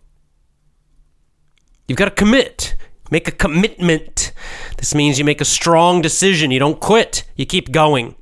You've 1.89 1.99
got 1.99 2.05
to 2.05 2.13
commit. 2.13 2.77
Make 3.11 3.27
a 3.27 3.33
commitment. 3.33 4.33
This 4.77 4.95
means 4.95 5.19
you 5.19 5.25
make 5.25 5.41
a 5.41 5.45
strong 5.45 6.01
decision. 6.01 6.53
You 6.53 6.61
don't 6.61 6.79
quit, 6.79 7.25
you 7.35 7.45
keep 7.45 7.73
going. 7.73 8.15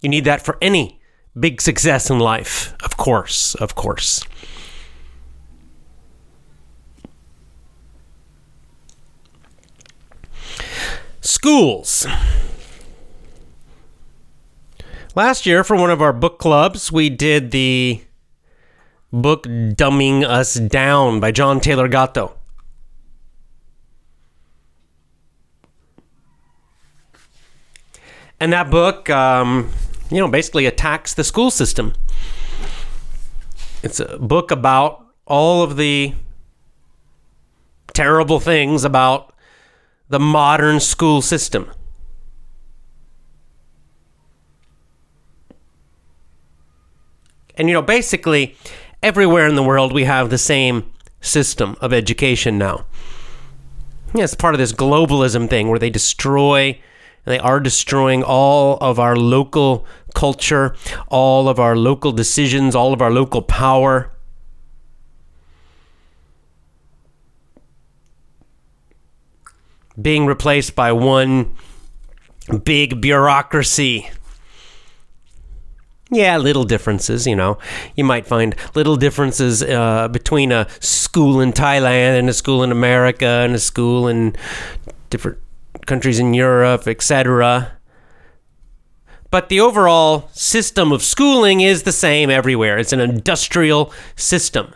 You 0.00 0.08
need 0.08 0.24
that 0.24 0.42
for 0.42 0.56
any 0.60 1.00
big 1.38 1.60
success 1.60 2.10
in 2.10 2.18
life. 2.18 2.74
Of 2.82 2.96
course, 2.96 3.54
of 3.56 3.74
course. 3.74 4.24
Schools. 11.20 12.06
Last 15.14 15.44
year, 15.44 15.64
for 15.64 15.76
one 15.76 15.90
of 15.90 16.00
our 16.00 16.12
book 16.12 16.38
clubs, 16.38 16.90
we 16.90 17.10
did 17.10 17.50
the 17.50 18.02
book 19.12 19.42
Dumbing 19.44 20.24
Us 20.24 20.54
Down 20.54 21.20
by 21.20 21.30
John 21.30 21.60
Taylor 21.60 21.88
Gatto. 21.88 22.36
And 28.38 28.52
that 28.54 28.70
book, 28.70 29.10
um, 29.10 29.70
you 30.10 30.18
know, 30.18 30.28
basically 30.28 30.66
attacks 30.66 31.14
the 31.14 31.24
school 31.24 31.50
system. 31.50 31.94
It's 33.82 34.00
a 34.00 34.18
book 34.18 34.50
about 34.50 35.06
all 35.26 35.62
of 35.62 35.76
the 35.76 36.14
terrible 37.92 38.40
things 38.40 38.84
about 38.84 39.34
the 40.08 40.18
modern 40.18 40.80
school 40.80 41.22
system. 41.22 41.70
And, 47.56 47.68
you 47.68 47.74
know, 47.74 47.82
basically, 47.82 48.56
everywhere 49.02 49.46
in 49.46 49.54
the 49.54 49.62
world 49.62 49.92
we 49.92 50.04
have 50.04 50.30
the 50.30 50.38
same 50.38 50.90
system 51.20 51.76
of 51.80 51.92
education 51.92 52.58
now. 52.58 52.86
Yeah, 54.14 54.24
it's 54.24 54.34
part 54.34 54.54
of 54.54 54.58
this 54.58 54.72
globalism 54.72 55.48
thing 55.48 55.68
where 55.68 55.78
they 55.78 55.90
destroy 55.90 56.80
they 57.24 57.38
are 57.38 57.60
destroying 57.60 58.22
all 58.22 58.78
of 58.78 58.98
our 58.98 59.16
local 59.16 59.86
culture, 60.14 60.74
all 61.08 61.48
of 61.48 61.58
our 61.58 61.76
local 61.76 62.12
decisions, 62.12 62.74
all 62.74 62.92
of 62.92 63.02
our 63.02 63.10
local 63.10 63.42
power. 63.42 64.10
Being 70.00 70.26
replaced 70.26 70.74
by 70.74 70.92
one 70.92 71.54
big 72.64 73.00
bureaucracy. 73.00 74.08
Yeah, 76.12 76.38
little 76.38 76.64
differences, 76.64 77.26
you 77.26 77.36
know. 77.36 77.58
You 77.94 78.04
might 78.04 78.26
find 78.26 78.56
little 78.74 78.96
differences 78.96 79.62
uh, 79.62 80.08
between 80.08 80.50
a 80.50 80.66
school 80.80 81.40
in 81.40 81.52
Thailand 81.52 82.18
and 82.18 82.28
a 82.28 82.32
school 82.32 82.64
in 82.64 82.72
America 82.72 83.26
and 83.26 83.54
a 83.54 83.60
school 83.60 84.08
in 84.08 84.34
different 85.10 85.38
countries 85.90 86.20
in 86.20 86.32
Europe, 86.32 86.86
etc. 86.86 87.72
But 89.32 89.48
the 89.48 89.58
overall 89.58 90.28
system 90.32 90.92
of 90.92 91.02
schooling 91.02 91.60
is 91.60 91.82
the 91.82 91.92
same 92.06 92.30
everywhere. 92.30 92.78
It's 92.78 92.92
an 92.92 93.00
industrial 93.00 93.92
system. 94.14 94.72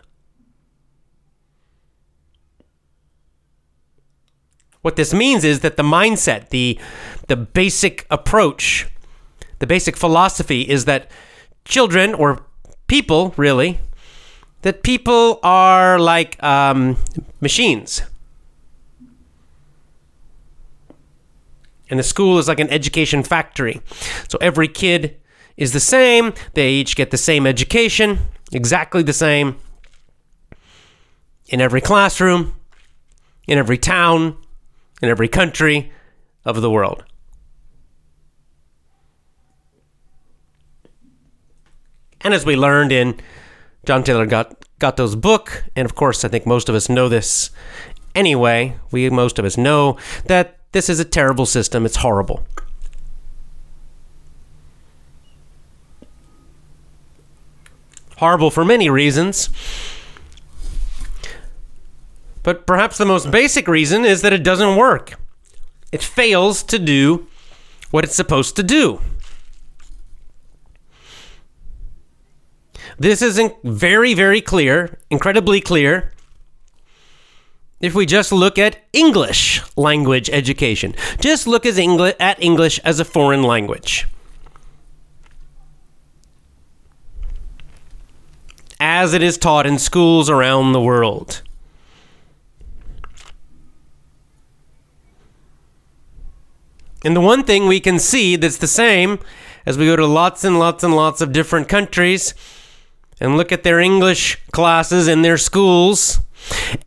What 4.83 4.97
this 4.97 5.15
means 5.15 5.45
is 5.45 5.61
that 5.61 5.77
the 5.77 5.85
mindset, 5.85 6.49
the 6.51 6.79
the 7.29 7.37
basic 7.37 8.07
approach, 8.11 8.89
the 9.61 9.69
basic 9.69 9.97
philosophy 9.97 10.63
is 10.63 10.85
that 10.85 11.11
children 11.65 12.13
or 12.13 12.43
people 12.89 13.33
really 13.37 13.79
that 14.63 14.83
people 14.83 15.39
are 15.43 15.99
like 15.99 16.43
um, 16.43 16.97
machines 17.41 18.03
And 21.95 21.99
the 22.01 22.03
school 22.03 22.41
is 22.41 22.49
like 22.49 22.59
an 22.59 22.71
education 22.71 23.23
factory. 23.23 23.81
So 24.29 24.37
every 24.41 24.67
kid 24.67 25.17
is 25.57 25.73
the 25.73 25.79
same. 25.79 26.35
They 26.55 26.71
each 26.71 26.97
get 26.97 27.13
the 27.13 27.17
same 27.17 27.47
education, 27.47 28.19
exactly 28.51 29.05
the 29.05 29.13
same, 29.13 29.59
in 31.47 31.61
every 31.61 31.81
classroom, 31.81 32.57
in 33.47 33.59
every 33.59 33.79
town, 33.79 34.37
in 35.03 35.09
every 35.09 35.29
country 35.29 35.93
of 36.45 36.61
the 36.63 36.69
world. 36.69 37.05
And 42.23 42.35
as 42.35 42.45
we 42.45 42.57
learned 42.57 42.91
in 42.91 43.21
John 43.87 44.03
Taylor 44.03 44.27
Gatto's 44.81 45.15
book, 45.15 45.63
and 45.77 45.85
of 45.85 45.95
course, 45.95 46.25
I 46.25 46.29
think 46.29 46.45
most 46.45 46.69
of 46.69 46.75
us 46.75 46.89
know 46.89 47.09
this 47.09 47.51
anyway, 48.17 48.77
we 48.91 49.09
most 49.11 49.39
of 49.39 49.45
us 49.45 49.57
know 49.57 49.97
that 50.25 50.59
this 50.75 50.89
is 50.89 50.99
a 50.99 51.05
terrible 51.05 51.47
system. 51.47 51.87
It's 51.87 51.97
horrible. 51.97 52.45
Horrible 58.17 58.51
for 58.51 58.65
many 58.65 58.91
reasons. 58.91 59.51
But 62.43 62.67
perhaps 62.67 62.99
the 62.99 63.07
most 63.07 63.31
basic 63.31 63.69
reason 63.69 64.05
is 64.05 64.23
that 64.23 64.33
it 64.33 64.43
doesn't 64.43 64.75
work. 64.75 65.15
It 65.93 66.03
fails 66.03 66.65
to 66.65 66.81
do 66.81 67.29
what 67.93 68.03
it's 68.03 68.17
supposed 68.17 68.57
to 68.57 68.65
do. 68.65 69.01
This 72.99 73.23
is 73.23 73.41
very, 73.63 74.13
very 74.13 74.41
clear, 74.41 74.99
incredibly 75.09 75.61
clear 75.61 76.11
if 77.85 77.95
we 77.95 78.07
just 78.07 78.33
look 78.33 78.59
at 78.59 78.77
English 78.93 79.61
language 79.77 80.31
education, 80.31 80.95
just 81.21 81.47
look 81.47 81.65
Engli- 81.65 82.15
at 82.21 82.43
English 82.43 82.79
as 82.85 83.01
a 83.01 83.05
foreign 83.05 83.43
language. 83.43 84.07
As 88.79 89.15
it 89.15 89.23
is 89.23 89.39
taught 89.39 89.67
in 89.67 89.79
schools 89.79 90.31
around 90.31 90.73
the 90.73 90.81
world. 90.81 91.43
And 97.05 97.15
the 97.15 97.21
one 97.21 97.45
thing 97.45 97.67
we 97.67 97.81
can 97.81 97.99
see 97.99 98.37
that's 98.37 98.57
the 98.57 98.67
same 98.67 99.19
as 99.67 99.77
we 99.77 99.87
go 99.87 99.97
to 99.97 100.07
lots 100.07 100.43
and 100.43 100.59
lots 100.59 100.83
and 100.83 100.97
lots 100.97 101.21
of 101.21 101.33
different 101.33 101.69
countries 101.69 102.35
and 103.21 103.37
look 103.37 103.53
at 103.53 103.63
their 103.63 103.79
English 103.79 104.39
classes 104.53 105.07
in 105.07 105.23
their 105.23 105.37
schools 105.37 106.21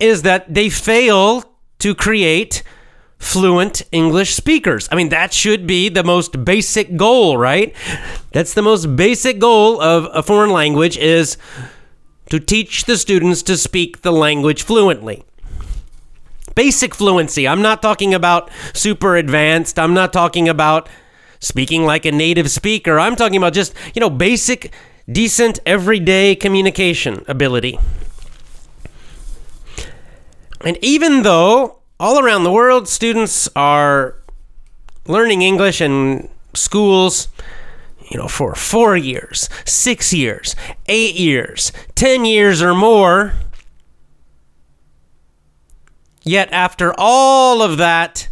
is 0.00 0.22
that 0.22 0.52
they 0.52 0.68
fail 0.68 1.44
to 1.78 1.94
create 1.94 2.62
fluent 3.18 3.82
English 3.90 4.34
speakers. 4.34 4.88
I 4.90 4.96
mean, 4.96 5.08
that 5.08 5.32
should 5.32 5.66
be 5.66 5.88
the 5.88 6.04
most 6.04 6.44
basic 6.44 6.96
goal, 6.96 7.36
right? 7.36 7.74
That's 8.32 8.54
the 8.54 8.62
most 8.62 8.96
basic 8.96 9.38
goal 9.38 9.80
of 9.80 10.08
a 10.12 10.22
foreign 10.22 10.50
language 10.50 10.96
is 10.96 11.36
to 12.30 12.38
teach 12.38 12.84
the 12.84 12.96
students 12.96 13.42
to 13.44 13.56
speak 13.56 14.02
the 14.02 14.12
language 14.12 14.62
fluently. 14.62 15.24
Basic 16.54 16.94
fluency. 16.94 17.46
I'm 17.46 17.62
not 17.62 17.82
talking 17.82 18.14
about 18.14 18.50
super 18.72 19.16
advanced. 19.16 19.78
I'm 19.78 19.94
not 19.94 20.12
talking 20.12 20.48
about 20.48 20.88
speaking 21.40 21.84
like 21.84 22.04
a 22.04 22.12
native 22.12 22.50
speaker. 22.50 22.98
I'm 22.98 23.16
talking 23.16 23.36
about 23.36 23.52
just, 23.52 23.74
you 23.94 24.00
know, 24.00 24.10
basic, 24.10 24.72
decent, 25.10 25.60
everyday 25.64 26.34
communication 26.34 27.24
ability. 27.28 27.78
And 30.60 30.78
even 30.82 31.22
though 31.22 31.78
all 32.00 32.18
around 32.18 32.44
the 32.44 32.52
world 32.52 32.88
students 32.88 33.48
are 33.54 34.16
learning 35.06 35.42
English 35.42 35.80
in 35.80 36.28
schools, 36.54 37.28
you 38.10 38.18
know, 38.18 38.28
for 38.28 38.54
four 38.54 38.96
years, 38.96 39.48
six 39.64 40.12
years, 40.12 40.56
eight 40.86 41.14
years, 41.14 41.72
10 41.94 42.24
years 42.24 42.62
or 42.62 42.74
more. 42.74 43.34
Yet, 46.22 46.52
after 46.52 46.94
all 46.98 47.62
of 47.62 47.78
that, 47.78 48.28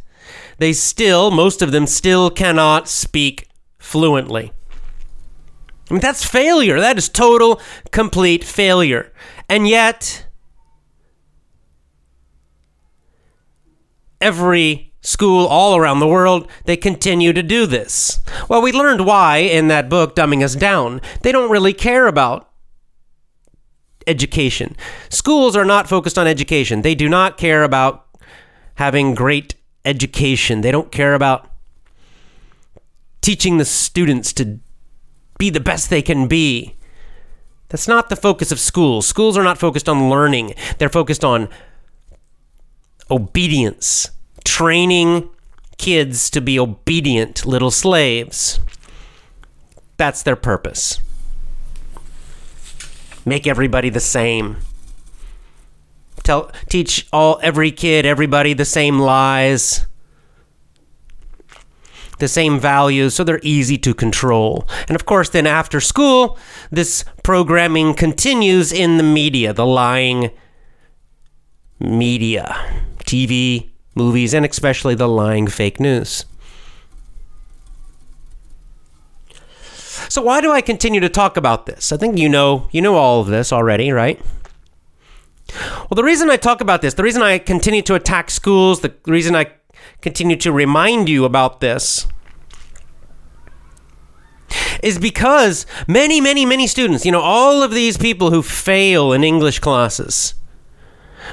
they 0.58 0.72
still, 0.72 1.31
most 1.31 1.62
of 1.62 1.72
them 1.72 1.87
still 1.87 2.31
cannot 2.31 2.88
speak 2.88 3.49
fluently. 3.79 4.52
I 5.90 5.94
mean, 5.94 6.00
that's 6.00 6.25
failure. 6.25 6.81
That 6.81 6.99
is 6.99 7.08
total, 7.08 7.61
complete 7.93 8.44
failure. 8.44 9.12
And 9.49 9.69
yet, 9.69 10.25
every 14.20 14.92
school 15.00 15.46
all 15.46 15.76
around 15.76 16.00
the 16.00 16.06
world, 16.06 16.50
they 16.64 16.76
continue 16.76 17.32
to 17.32 17.42
do 17.42 17.66
this. 17.66 18.20
Well, 18.48 18.60
we 18.60 18.72
learned 18.72 19.06
why 19.06 19.38
in 19.38 19.68
that 19.68 19.88
book, 19.88 20.16
Dumbing 20.16 20.44
Us 20.44 20.56
Down. 20.56 21.00
They 21.22 21.32
don't 21.32 21.50
really 21.50 21.72
care 21.72 22.06
about 22.06 22.50
education. 24.06 24.76
Schools 25.08 25.56
are 25.56 25.64
not 25.64 25.88
focused 25.88 26.18
on 26.18 26.26
education. 26.26 26.82
They 26.82 26.94
do 26.94 27.08
not 27.08 27.38
care 27.38 27.62
about 27.62 28.06
having 28.74 29.14
great 29.14 29.54
education. 29.84 30.60
They 30.60 30.70
don't 30.72 30.92
care 30.92 31.14
about 31.14 31.50
teaching 33.20 33.58
the 33.58 33.64
students 33.64 34.32
to 34.34 34.58
be 35.38 35.50
the 35.50 35.60
best 35.60 35.90
they 35.90 36.02
can 36.02 36.28
be. 36.28 36.76
That's 37.69 37.88
not 37.88 38.08
the 38.08 38.16
focus 38.16 38.52
of 38.52 38.60
schools. 38.60 39.06
Schools 39.06 39.36
are 39.36 39.42
not 39.42 39.58
focused 39.58 39.88
on 39.88 40.08
learning, 40.08 40.54
they're 40.78 40.88
focused 40.88 41.24
on 41.24 41.48
obedience, 43.11 44.11
training 44.44 45.29
kids 45.79 46.31
to 46.31 46.41
be 46.41 46.58
obedient 46.58 47.47
little 47.47 47.70
slaves. 47.70 48.61
That's 49.97 50.23
their 50.23 50.37
purpose. 50.37 51.00
Make 53.25 53.47
everybody 53.47 53.91
the 53.91 54.00
same. 54.00 54.58
Tell 56.23 56.50
teach 56.69 57.06
all 57.12 57.38
every 57.43 57.70
kid, 57.70 58.06
everybody 58.06 58.53
the 58.53 58.64
same 58.64 58.99
lies. 58.99 59.87
The 62.19 62.29
same 62.29 62.58
values, 62.58 63.14
so 63.14 63.25
they're 63.25 63.41
easy 63.43 63.76
to 63.79 63.93
control. 63.93 64.67
And 64.88 64.97
of 64.97 65.05
course, 65.05 65.29
then 65.29 65.47
after 65.47 65.81
school, 65.81 66.38
this 66.70 67.05
programming 67.23 67.93
continues 67.93 68.73
in 68.73 68.97
the 68.97 69.03
media, 69.03 69.53
the 69.53 69.67
lying 69.67 70.31
media, 71.79 72.56
TV, 73.06 73.70
movies, 73.94 74.35
and 74.35 74.44
especially 74.44 74.94
the 74.94 75.08
lying 75.08 75.47
fake 75.47 75.81
news. 75.81 76.25
So 80.08 80.23
why 80.23 80.41
do 80.41 80.53
I 80.53 80.61
continue 80.61 81.00
to 81.00 81.08
talk 81.08 81.37
about 81.37 81.67
this? 81.67 81.93
I 81.93 81.97
think 81.97 82.19
you 82.19 82.29
know 82.29 82.69
you 82.70 82.81
know 82.82 82.97
all 82.97 83.20
of 83.20 83.26
this 83.26 83.53
already, 83.53 83.91
right? 83.91 84.20
Well, 85.55 85.94
the 85.94 86.05
reason 86.05 86.31
I 86.31 86.37
talk 86.37 86.61
about 86.61 86.82
this, 86.82 86.94
the 86.94 87.03
reason 87.03 87.23
I 87.23 87.38
continue 87.38 87.82
to 87.82 87.94
attack 87.94 88.31
schools, 88.31 88.81
the 88.81 88.94
reason 89.06 89.35
I 89.35 89.53
continue 90.00 90.37
to 90.37 90.53
remind 90.53 91.08
you 91.08 91.25
about 91.25 91.61
this 91.61 92.06
is 94.82 94.99
because 94.99 95.67
many, 95.87 96.20
many, 96.20 96.44
many 96.44 96.67
students, 96.67 97.05
you 97.05 97.12
know, 97.12 97.20
all 97.20 97.62
of 97.62 97.73
these 97.73 97.97
people 97.97 98.31
who 98.31 98.43
fail 98.43 99.12
in 99.12 99.25
English 99.25 99.58
classes, 99.61 100.35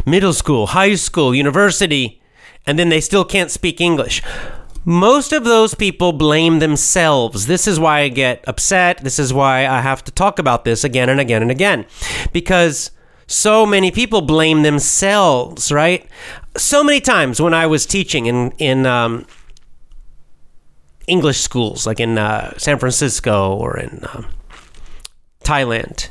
middle 0.06 0.34
school, 0.34 0.68
high 0.68 0.96
school, 0.96 1.34
university, 1.34 2.22
and 2.66 2.80
then 2.80 2.90
they 2.90 3.02
still 3.02 3.26
can't 3.26 3.52
speak 3.52 3.82
English. 3.82 4.22
Most 4.86 5.32
of 5.32 5.46
those 5.46 5.76
people 5.76 6.12
blame 6.12 6.60
themselves. 6.60 7.48
This 7.48 7.68
is 7.68 7.80
why 7.80 8.02
I 8.02 8.10
get 8.10 8.44
upset. 8.48 9.04
This 9.04 9.18
is 9.18 9.34
why 9.34 9.66
I 9.66 9.80
have 9.80 10.04
to 10.04 10.12
talk 10.12 10.40
about 10.40 10.66
this 10.66 10.84
again 10.84 11.08
and 11.10 11.20
again 11.20 11.42
and 11.42 11.52
again. 11.52 11.86
Because 12.34 12.92
so 13.26 13.66
many 13.66 13.92
people 13.92 14.22
blame 14.22 14.64
themselves, 14.64 15.72
right? 15.72 16.06
So 16.58 16.84
many 16.84 17.00
times 17.00 17.42
when 17.42 17.54
I 17.54 17.66
was 17.66 17.86
teaching 17.86 18.26
in, 18.26 18.52
in 18.58 18.86
um, 18.86 19.26
English 21.08 21.40
schools, 21.40 21.88
like 21.88 22.02
in 22.02 22.18
uh, 22.18 22.54
San 22.58 22.78
Francisco 22.78 23.56
or 23.56 23.78
in 23.80 24.04
uh, 24.04 24.24
Thailand, 25.44 26.10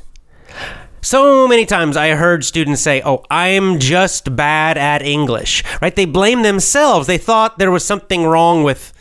so 1.03 1.49
many 1.49 1.67
times 1.67 1.97
I 1.97 2.11
heard 2.11 2.45
students 2.45 2.81
say, 2.81 3.03
Oh, 3.05 3.25
I'm 3.29 3.79
just 3.79 4.35
bad 4.35 4.79
at 4.79 5.03
English, 5.03 5.63
right? 5.83 5.95
They 5.95 6.05
blame 6.05 6.43
themselves. 6.43 7.07
They 7.07 7.19
thought 7.19 7.59
there 7.59 7.71
was 7.71 7.85
something 7.85 8.25
wrong 8.25 8.63
with 8.63 8.93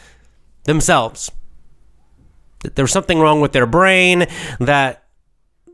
themselves. 0.64 1.32
That 2.64 2.76
there 2.76 2.84
was 2.84 2.92
something 2.92 3.20
wrong 3.20 3.40
with 3.40 3.54
their 3.54 3.66
brain, 3.66 4.28
that 4.60 5.04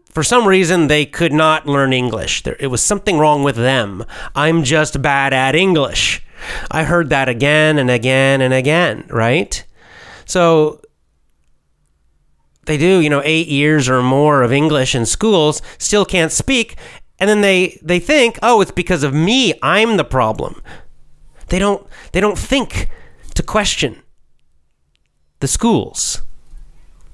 for 0.10 0.24
some 0.24 0.48
reason 0.48 0.88
they 0.88 1.06
could 1.06 1.34
not 1.34 1.66
learn 1.66 1.94
English. 1.94 2.44
There, 2.44 2.58
it 2.60 2.68
was 2.68 2.82
something 2.82 3.18
wrong 3.18 3.44
with 3.44 3.56
them. 3.56 4.06
I'm 4.36 4.64
just 4.64 5.02
bad 5.02 5.34
at 5.34 5.56
English. 5.56 6.24
I 6.70 6.84
heard 6.84 7.10
that 7.10 7.30
again 7.30 7.78
and 7.78 7.90
again 7.90 8.42
and 8.42 8.54
again, 8.54 9.06
right? 9.10 9.64
So 10.26 10.82
they 12.68 12.78
do, 12.78 13.00
you 13.00 13.10
know, 13.10 13.22
eight 13.26 13.48
years 13.48 13.90
or 13.90 14.04
more 14.04 14.44
of 14.44 14.54
English 14.54 14.94
in 14.94 15.06
schools, 15.06 15.62
still 15.78 16.06
can't 16.06 16.32
speak, 16.32 16.76
and 17.20 17.30
then 17.30 17.42
they 17.42 17.80
they 17.82 18.00
think, 18.00 18.38
oh, 18.44 18.62
it's 18.62 18.72
because 18.72 19.04
of 19.04 19.14
me. 19.14 19.54
I'm 19.64 19.98
the 19.98 20.04
problem. 20.04 20.62
They 21.48 21.60
don't 21.60 21.88
they 22.12 22.22
don't 22.22 22.38
think 22.38 22.90
to 23.34 23.44
question 23.44 24.04
the 25.40 25.48
schools. 25.48 26.22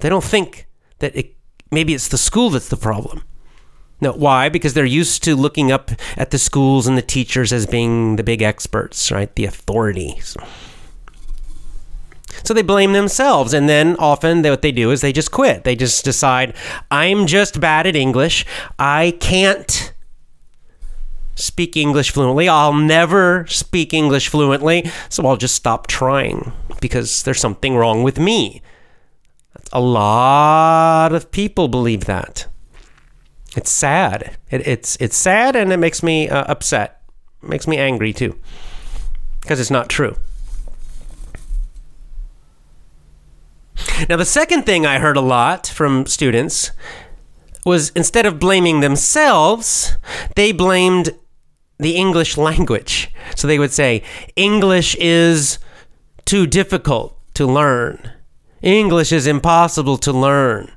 They 0.00 0.08
don't 0.08 0.24
think 0.24 0.66
that 0.98 1.16
it, 1.16 1.36
maybe 1.70 1.94
it's 1.94 2.08
the 2.08 2.18
school 2.18 2.50
that's 2.50 2.68
the 2.68 2.76
problem. 2.76 3.24
No, 4.00 4.12
why? 4.12 4.48
Because 4.48 4.74
they're 4.74 4.84
used 4.84 5.22
to 5.24 5.36
looking 5.36 5.72
up 5.72 5.90
at 6.16 6.30
the 6.30 6.38
schools 6.38 6.86
and 6.86 6.98
the 6.98 7.02
teachers 7.02 7.52
as 7.52 7.64
being 7.64 8.16
the 8.16 8.22
big 8.22 8.42
experts, 8.42 9.10
right? 9.10 9.34
The 9.34 9.44
authorities. 9.44 10.36
So 12.42 12.52
they 12.54 12.62
blame 12.62 12.92
themselves. 12.92 13.54
And 13.54 13.68
then 13.68 13.96
often 13.96 14.42
what 14.42 14.62
they 14.62 14.72
do 14.72 14.90
is 14.90 15.00
they 15.00 15.12
just 15.12 15.30
quit. 15.30 15.64
They 15.64 15.76
just 15.76 16.04
decide, 16.04 16.54
I'm 16.90 17.26
just 17.26 17.60
bad 17.60 17.86
at 17.86 17.96
English. 17.96 18.44
I 18.78 19.16
can't 19.20 19.92
speak 21.34 21.76
English 21.76 22.10
fluently. 22.10 22.48
I'll 22.48 22.74
never 22.74 23.46
speak 23.46 23.92
English 23.92 24.28
fluently. 24.28 24.90
So 25.08 25.26
I'll 25.26 25.36
just 25.36 25.54
stop 25.54 25.86
trying 25.86 26.52
because 26.80 27.22
there's 27.22 27.40
something 27.40 27.76
wrong 27.76 28.02
with 28.02 28.18
me. 28.18 28.62
A 29.72 29.80
lot 29.80 31.12
of 31.12 31.30
people 31.30 31.68
believe 31.68 32.04
that. 32.04 32.46
It's 33.56 33.70
sad. 33.70 34.36
It, 34.50 34.66
it's 34.66 34.96
it's 35.00 35.16
sad 35.16 35.54
and 35.56 35.72
it 35.72 35.76
makes 35.76 36.02
me 36.02 36.28
uh, 36.28 36.44
upset. 36.44 37.02
It 37.42 37.48
makes 37.48 37.66
me 37.66 37.76
angry 37.76 38.12
too. 38.12 38.38
Because 39.40 39.60
it's 39.60 39.70
not 39.70 39.88
true. 39.88 40.16
Now, 44.08 44.16
the 44.16 44.24
second 44.24 44.64
thing 44.64 44.84
I 44.84 44.98
heard 44.98 45.16
a 45.16 45.20
lot 45.20 45.66
from 45.66 46.06
students 46.06 46.72
was 47.64 47.90
instead 47.90 48.26
of 48.26 48.38
blaming 48.38 48.80
themselves, 48.80 49.96
they 50.36 50.52
blamed 50.52 51.10
the 51.78 51.96
English 51.96 52.36
language. 52.48 53.10
So 53.36 53.46
they 53.46 53.58
would 53.58 53.72
say, 53.72 54.02
English 54.36 54.96
is 54.96 55.58
too 56.24 56.46
difficult 56.46 57.18
to 57.34 57.46
learn. 57.46 58.10
English 58.62 59.12
is 59.12 59.26
impossible 59.26 59.98
to 59.98 60.12
learn. 60.12 60.72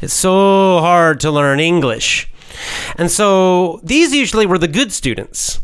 It's 0.00 0.14
so 0.14 0.80
hard 0.80 1.20
to 1.20 1.30
learn 1.30 1.60
English. 1.60 2.32
And 2.96 3.10
so 3.10 3.80
these 3.82 4.14
usually 4.14 4.46
were 4.46 4.58
the 4.58 4.68
good 4.68 4.92
students. 4.92 5.60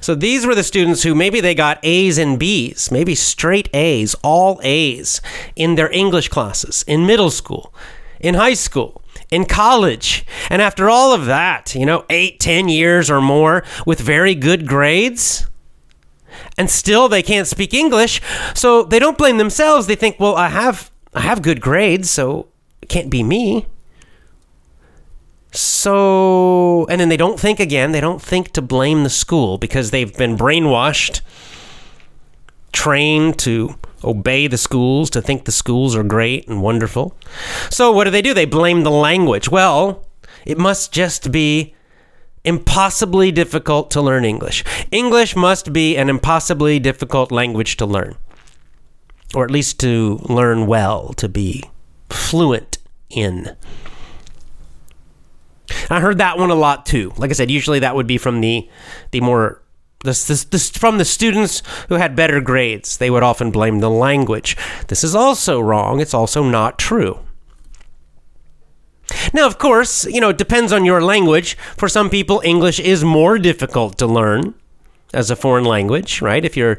So 0.00 0.14
these 0.14 0.46
were 0.46 0.54
the 0.54 0.62
students 0.62 1.02
who 1.02 1.14
maybe 1.14 1.40
they 1.40 1.54
got 1.54 1.78
A's 1.82 2.18
and 2.18 2.38
B's, 2.38 2.90
maybe 2.90 3.14
straight 3.14 3.68
A's, 3.74 4.14
all 4.22 4.60
A's 4.62 5.20
in 5.54 5.74
their 5.74 5.90
English 5.90 6.28
classes 6.28 6.84
in 6.86 7.06
middle 7.06 7.30
school, 7.30 7.74
in 8.20 8.34
high 8.34 8.54
school, 8.54 9.02
in 9.30 9.44
college. 9.44 10.24
And 10.50 10.62
after 10.62 10.88
all 10.88 11.12
of 11.12 11.26
that, 11.26 11.74
you 11.74 11.86
know, 11.86 12.04
eight, 12.10 12.40
ten 12.40 12.68
years 12.68 13.10
or 13.10 13.20
more 13.20 13.64
with 13.84 14.00
very 14.00 14.34
good 14.34 14.66
grades, 14.66 15.46
and 16.58 16.70
still 16.70 17.08
they 17.08 17.22
can't 17.22 17.46
speak 17.46 17.74
English. 17.74 18.20
So 18.54 18.82
they 18.82 18.98
don't 18.98 19.18
blame 19.18 19.38
themselves. 19.38 19.86
They 19.86 19.96
think, 19.96 20.18
well, 20.20 20.36
I 20.36 20.48
have 20.48 20.90
I 21.14 21.20
have 21.20 21.42
good 21.42 21.60
grades, 21.60 22.10
so 22.10 22.48
it 22.82 22.88
can't 22.88 23.10
be 23.10 23.22
me. 23.22 23.66
So, 25.52 26.86
and 26.90 27.00
then 27.00 27.08
they 27.08 27.16
don't 27.16 27.40
think 27.40 27.60
again, 27.60 27.92
they 27.92 28.00
don't 28.00 28.20
think 28.20 28.52
to 28.52 28.62
blame 28.62 29.04
the 29.04 29.10
school 29.10 29.56
because 29.58 29.90
they've 29.90 30.14
been 30.16 30.36
brainwashed, 30.36 31.22
trained 32.72 33.38
to 33.40 33.76
obey 34.04 34.46
the 34.46 34.58
schools, 34.58 35.08
to 35.10 35.22
think 35.22 35.44
the 35.44 35.52
schools 35.52 35.96
are 35.96 36.02
great 36.04 36.46
and 36.48 36.62
wonderful. 36.62 37.16
So, 37.70 37.90
what 37.92 38.04
do 38.04 38.10
they 38.10 38.22
do? 38.22 38.34
They 38.34 38.44
blame 38.44 38.82
the 38.82 38.90
language. 38.90 39.48
Well, 39.48 40.06
it 40.44 40.58
must 40.58 40.92
just 40.92 41.32
be 41.32 41.74
impossibly 42.44 43.32
difficult 43.32 43.90
to 43.90 44.00
learn 44.02 44.24
English. 44.24 44.62
English 44.92 45.34
must 45.34 45.72
be 45.72 45.96
an 45.96 46.08
impossibly 46.08 46.78
difficult 46.78 47.32
language 47.32 47.76
to 47.78 47.86
learn. 47.86 48.14
or 49.34 49.44
at 49.44 49.50
least 49.50 49.80
to 49.80 50.20
learn 50.28 50.66
well, 50.66 51.12
to 51.14 51.28
be 51.28 51.62
fluent 52.08 52.78
in. 53.10 53.56
I 55.90 56.00
heard 56.00 56.18
that 56.18 56.38
one 56.38 56.50
a 56.50 56.54
lot 56.54 56.86
too. 56.86 57.12
Like 57.16 57.30
I 57.30 57.34
said, 57.34 57.50
usually 57.50 57.80
that 57.80 57.94
would 57.94 58.06
be 58.06 58.18
from 58.18 58.40
the 58.40 58.68
the 59.10 59.20
more 59.20 59.62
this, 60.04 60.44
this, 60.44 60.70
from 60.70 60.98
the 60.98 61.04
students 61.04 61.62
who 61.88 61.96
had 61.96 62.16
better 62.16 62.40
grades. 62.40 62.96
They 62.96 63.10
would 63.10 63.22
often 63.22 63.50
blame 63.50 63.80
the 63.80 63.90
language. 63.90 64.56
This 64.88 65.02
is 65.02 65.14
also 65.14 65.60
wrong. 65.60 66.00
It's 66.00 66.14
also 66.14 66.44
not 66.44 66.78
true. 66.78 67.18
Now, 69.32 69.46
of 69.46 69.58
course, 69.58 70.04
you 70.06 70.20
know, 70.20 70.30
it 70.30 70.38
depends 70.38 70.72
on 70.72 70.84
your 70.84 71.02
language. 71.02 71.56
For 71.76 71.88
some 71.88 72.10
people, 72.10 72.40
English 72.44 72.80
is 72.80 73.04
more 73.04 73.38
difficult 73.38 73.98
to 73.98 74.06
learn 74.06 74.54
as 75.12 75.30
a 75.30 75.36
foreign 75.36 75.64
language, 75.64 76.20
right? 76.20 76.44
If 76.44 76.56
you're 76.56 76.78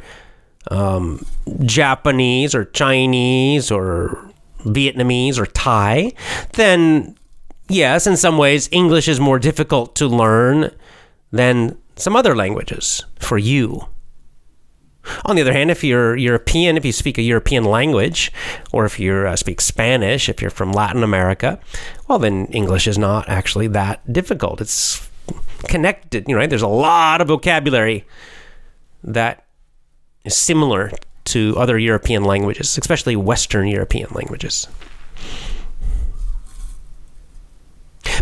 um, 0.70 1.26
Japanese 1.62 2.54
or 2.54 2.66
Chinese 2.66 3.72
or 3.72 4.30
Vietnamese 4.60 5.38
or 5.38 5.46
Thai, 5.46 6.14
then 6.54 7.18
yes, 7.70 8.08
in 8.08 8.18
some 8.18 8.38
ways, 8.38 8.70
English 8.72 9.08
is 9.08 9.20
more 9.20 9.40
difficult 9.40 9.96
to 9.96 10.08
learn 10.08 10.72
than 11.32 11.78
some 11.96 12.16
other 12.16 12.36
languages 12.36 13.04
for 13.20 13.38
you. 13.38 13.88
On 15.26 15.36
the 15.36 15.42
other 15.42 15.54
hand, 15.54 15.72
if 15.72 15.84
you're 15.84 16.18
European, 16.18 16.78
if 16.78 16.86
you 16.86 16.92
speak 16.92 17.18
a 17.18 17.22
European 17.22 17.64
language, 17.64 18.32
or 18.74 18.86
if 18.86 19.00
you 19.00 19.14
uh, 19.14 19.36
speak 19.36 19.62
Spanish, 19.62 20.28
if 20.28 20.42
you're 20.42 20.52
from 20.52 20.74
Latin 20.74 21.04
America, 21.04 21.60
well, 22.08 22.20
then 22.20 22.48
English 22.48 22.88
is 22.88 22.98
not 22.98 23.28
actually 23.30 23.68
that 23.68 24.12
difficult. 24.12 24.60
It's 24.60 25.10
connected, 25.64 26.28
you 26.28 26.38
know? 26.38 26.46
There's 26.46 26.62
a 26.62 26.68
lot 26.68 27.22
of 27.22 27.30
vocabulary 27.30 28.06
that 29.04 29.46
is 30.26 30.36
similar 30.36 30.92
to 31.26 31.56
other 31.58 31.78
European 31.78 32.24
languages, 32.24 32.78
especially 32.78 33.16
Western 33.16 33.68
European 33.68 34.10
languages. 34.12 34.68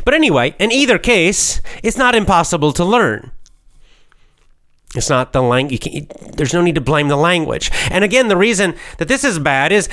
But 0.06 0.14
anyway, 0.14 0.56
in 0.60 0.72
either 0.72 0.98
case, 0.98 1.62
it's 1.84 1.98
not 1.98 2.16
impossible 2.16 2.72
to 2.74 2.86
learn. 2.86 3.32
It's 4.96 5.10
not 5.10 5.34
the 5.34 5.42
language. 5.42 5.86
There's 6.38 6.54
no 6.54 6.62
need 6.62 6.76
to 6.76 6.82
blame 6.82 7.10
the 7.10 7.18
language. 7.18 7.70
And 7.92 8.04
again, 8.04 8.30
the 8.30 8.38
reason 8.38 8.76
that 8.98 9.10
this 9.10 9.24
is 9.24 9.40
bad 9.40 9.72
is 9.72 9.90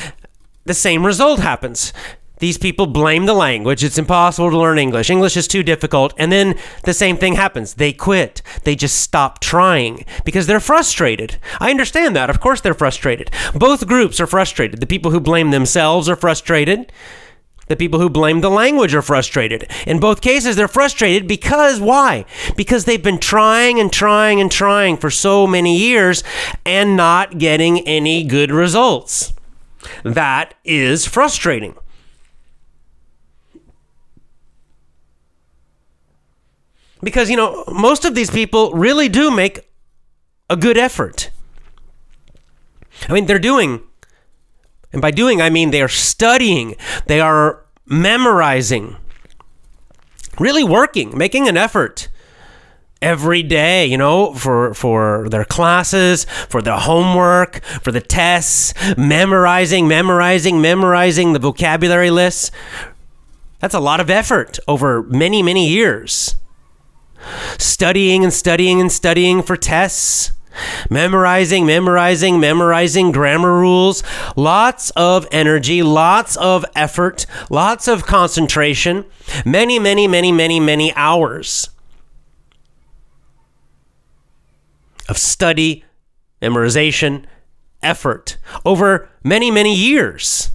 the 0.64 0.75
same 0.75 1.04
result 1.04 1.40
happens. 1.40 1.92
These 2.38 2.59
people 2.59 2.87
blame 2.87 3.26
the 3.26 3.35
language. 3.35 3.85
It's 3.85 3.99
impossible 3.99 4.50
to 4.50 4.59
learn 4.59 4.78
English. 4.78 5.11
English 5.11 5.37
is 5.37 5.47
too 5.47 5.62
difficult. 5.62 6.12
And 6.19 6.33
then 6.33 6.59
the 6.83 6.92
same 6.92 7.16
thing 7.16 7.35
happens. 7.35 7.75
They 7.75 7.92
quit. 7.92 8.42
They 8.64 8.75
just 8.75 9.00
stop 9.00 9.38
trying 9.38 10.04
because 10.25 10.49
they're 10.49 10.59
frustrated. 10.59 11.37
I 11.61 11.71
understand 11.71 12.16
that. 12.16 12.31
Of 12.31 12.40
course, 12.40 12.61
they're 12.61 12.75
frustrated. 12.75 13.31
Both 13.54 13.87
groups 13.87 14.21
are 14.21 14.26
frustrated. 14.26 14.81
The 14.81 14.88
people 14.88 15.12
who 15.12 15.21
blame 15.21 15.52
themselves 15.52 16.09
are 16.09 16.16
frustrated. 16.16 16.92
The 17.73 17.76
people 17.76 18.00
who 18.00 18.11
blame 18.11 18.43
the 18.43 18.50
language 18.50 18.95
are 18.95 19.00
frustrated. 19.00 19.67
In 19.87 19.99
both 19.99 20.21
cases, 20.21 20.57
they're 20.57 20.69
frustrated 20.69 21.26
because 21.26 21.81
why? 21.81 22.26
Because 22.55 22.85
they've 22.85 23.02
been 23.02 23.17
trying 23.17 23.81
and 23.81 23.91
trying 23.91 24.43
and 24.43 24.52
trying 24.52 24.99
for 24.99 25.09
so 25.09 25.47
many 25.47 25.79
years 25.79 26.23
and 26.67 26.99
not 26.99 27.38
getting 27.38 27.81
any 27.88 28.25
good 28.25 28.50
results. 28.50 29.33
That 30.05 30.52
is 30.64 31.07
frustrating. 31.07 31.75
Because, 37.02 37.31
you 37.31 37.38
know, 37.38 37.64
most 37.73 38.05
of 38.05 38.14
these 38.14 38.31
people 38.31 38.73
really 38.75 39.09
do 39.09 39.31
make 39.31 39.67
a 40.50 40.59
good 40.59 40.76
effort. 40.76 41.31
I 43.09 43.14
mean, 43.14 43.25
they're 43.25 43.38
doing 43.38 43.83
and 44.93 45.00
by 45.00 45.11
doing, 45.11 45.41
I 45.41 45.50
mean 45.50 45.71
they 45.71 45.83
are 45.83 45.88
studying, 45.88 46.76
they 47.07 47.21
are 47.21 47.62
memorizing, 47.87 48.97
really 50.39 50.65
working, 50.65 51.17
making 51.17 51.49
an 51.49 51.57
effort 51.57 52.09
every 53.03 53.43
day, 53.43 53.85
you 53.85 53.99
know, 53.99 54.33
for 54.35 54.73
for 54.75 55.29
their 55.29 55.45
classes, 55.45 56.25
for 56.49 56.62
their 56.62 56.79
homework, 56.79 57.62
for 57.83 57.93
the 57.93 58.01
tests, 58.01 58.73
memorizing, 58.97 59.89
memorizing, 59.89 60.61
memorizing 60.61 61.33
the 61.33 61.39
vocabulary 61.39 62.11
lists. 62.11 62.51
That's 63.61 63.75
a 63.75 63.81
lot 63.81 64.01
of 64.01 64.11
effort 64.11 64.59
over 64.67 65.03
many, 65.05 65.43
many 65.43 65.69
years. 65.69 66.37
Studying 67.59 68.25
and 68.25 68.33
studying 68.33 68.81
and 68.81 68.91
studying 68.91 69.43
for 69.43 69.57
tests 69.57 70.33
Memorizing, 70.90 71.66
memorizing, 71.66 72.40
memorizing 72.40 73.12
grammar 73.12 73.52
rules. 73.59 74.02
Lots 74.37 74.90
of 74.90 75.26
energy, 75.32 75.82
lots 75.82 76.37
of 76.37 76.64
effort, 76.75 77.26
lots 77.50 77.88
of 77.88 78.06
concentration. 78.06 79.04
Many, 79.44 79.78
many, 79.78 80.06
many, 80.06 80.32
many, 80.32 80.61
many 80.61 80.92
hours 80.94 81.68
of 85.09 85.18
study, 85.18 85.85
memorization, 86.40 87.25
effort 87.82 88.38
over 88.64 89.09
many, 89.23 89.50
many 89.50 89.75
years. 89.75 90.50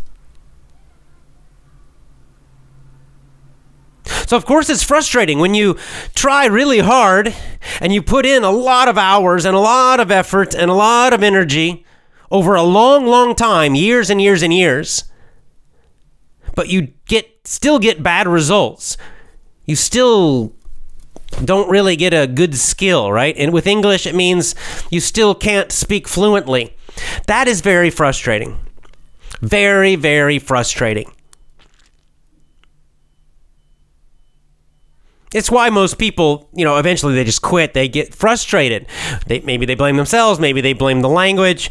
So, 4.07 4.37
of 4.37 4.45
course, 4.45 4.69
it's 4.69 4.83
frustrating 4.83 5.39
when 5.39 5.53
you 5.53 5.77
try 6.15 6.45
really 6.45 6.79
hard 6.79 7.33
and 7.81 7.93
you 7.93 8.01
put 8.01 8.25
in 8.25 8.43
a 8.43 8.51
lot 8.51 8.87
of 8.87 8.97
hours 8.97 9.45
and 9.45 9.55
a 9.55 9.59
lot 9.59 9.99
of 9.99 10.11
effort 10.11 10.53
and 10.53 10.71
a 10.71 10.73
lot 10.73 11.13
of 11.13 11.23
energy 11.23 11.85
over 12.31 12.55
a 12.55 12.63
long, 12.63 13.05
long 13.05 13.35
time, 13.35 13.75
years 13.75 14.09
and 14.09 14.21
years 14.21 14.43
and 14.43 14.53
years, 14.53 15.05
but 16.55 16.69
you 16.69 16.93
get 17.05 17.47
still 17.47 17.79
get 17.79 18.03
bad 18.03 18.27
results. 18.27 18.97
You 19.65 19.75
still 19.75 20.53
don't 21.43 21.69
really 21.69 21.95
get 21.95 22.13
a 22.13 22.27
good 22.27 22.55
skill, 22.55 23.11
right? 23.11 23.35
And 23.37 23.53
with 23.53 23.67
English, 23.67 24.05
it 24.05 24.15
means 24.15 24.55
you 24.89 24.99
still 24.99 25.35
can't 25.35 25.71
speak 25.71 26.07
fluently. 26.07 26.75
That 27.27 27.47
is 27.47 27.61
very 27.61 27.89
frustrating. 27.89 28.57
Very, 29.41 29.95
very 29.95 30.39
frustrating. 30.39 31.11
It's 35.33 35.51
why 35.51 35.69
most 35.69 35.97
people, 35.97 36.49
you 36.53 36.63
know, 36.63 36.77
eventually 36.77 37.13
they 37.13 37.23
just 37.23 37.41
quit. 37.41 37.73
They 37.73 37.87
get 37.87 38.15
frustrated. 38.15 38.87
They, 39.27 39.41
maybe 39.41 39.65
they 39.65 39.75
blame 39.75 39.97
themselves, 39.97 40.39
maybe 40.39 40.61
they 40.61 40.73
blame 40.73 41.01
the 41.01 41.09
language, 41.09 41.69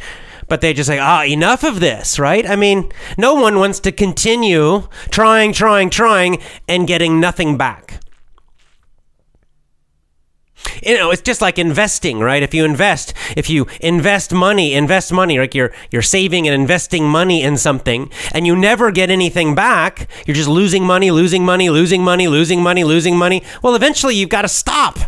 but 0.49 0.61
they 0.61 0.75
just 0.75 0.89
say, 0.89 0.99
ah, 0.99 1.25
enough 1.25 1.65
of 1.65 1.81
this, 1.81 2.19
right? 2.19 2.49
I 2.49 2.57
mean, 2.57 2.93
no 3.17 3.35
one 3.35 3.59
wants 3.59 3.81
to 3.81 3.93
continue 3.93 4.89
trying, 5.11 5.53
trying, 5.53 5.91
trying, 5.91 6.43
and 6.69 6.87
getting 6.87 7.19
nothing 7.19 7.57
back 7.57 8.01
you 10.83 10.97
know, 10.97 11.11
it's 11.11 11.23
just 11.23 11.41
like 11.41 11.59
investing, 11.59 12.19
right? 12.21 12.43
If 12.43 12.55
you 12.55 12.65
invest, 12.65 13.15
if 13.37 13.49
you 13.51 13.67
invest 13.81 14.33
money, 14.33 14.75
invest 14.75 15.13
money, 15.13 15.39
like 15.39 15.55
you're 15.55 15.73
you're 15.91 16.03
saving 16.03 16.47
and 16.47 16.55
investing 16.55 17.05
money 17.09 17.43
in 17.43 17.57
something, 17.57 18.11
and 18.33 18.47
you 18.47 18.57
never 18.57 18.91
get 18.91 19.11
anything 19.11 19.55
back, 19.55 20.09
you're 20.27 20.35
just 20.35 20.49
losing 20.49 20.85
money, 20.85 21.11
losing 21.11 21.45
money, 21.45 21.71
losing 21.71 22.03
money, 22.03 22.29
losing 22.29 22.63
money, 22.63 22.85
losing 22.85 23.17
money. 23.17 23.43
Well, 23.63 23.75
eventually 23.75 24.15
you've 24.15 24.29
got 24.29 24.43
to 24.43 24.49
stop. 24.49 24.99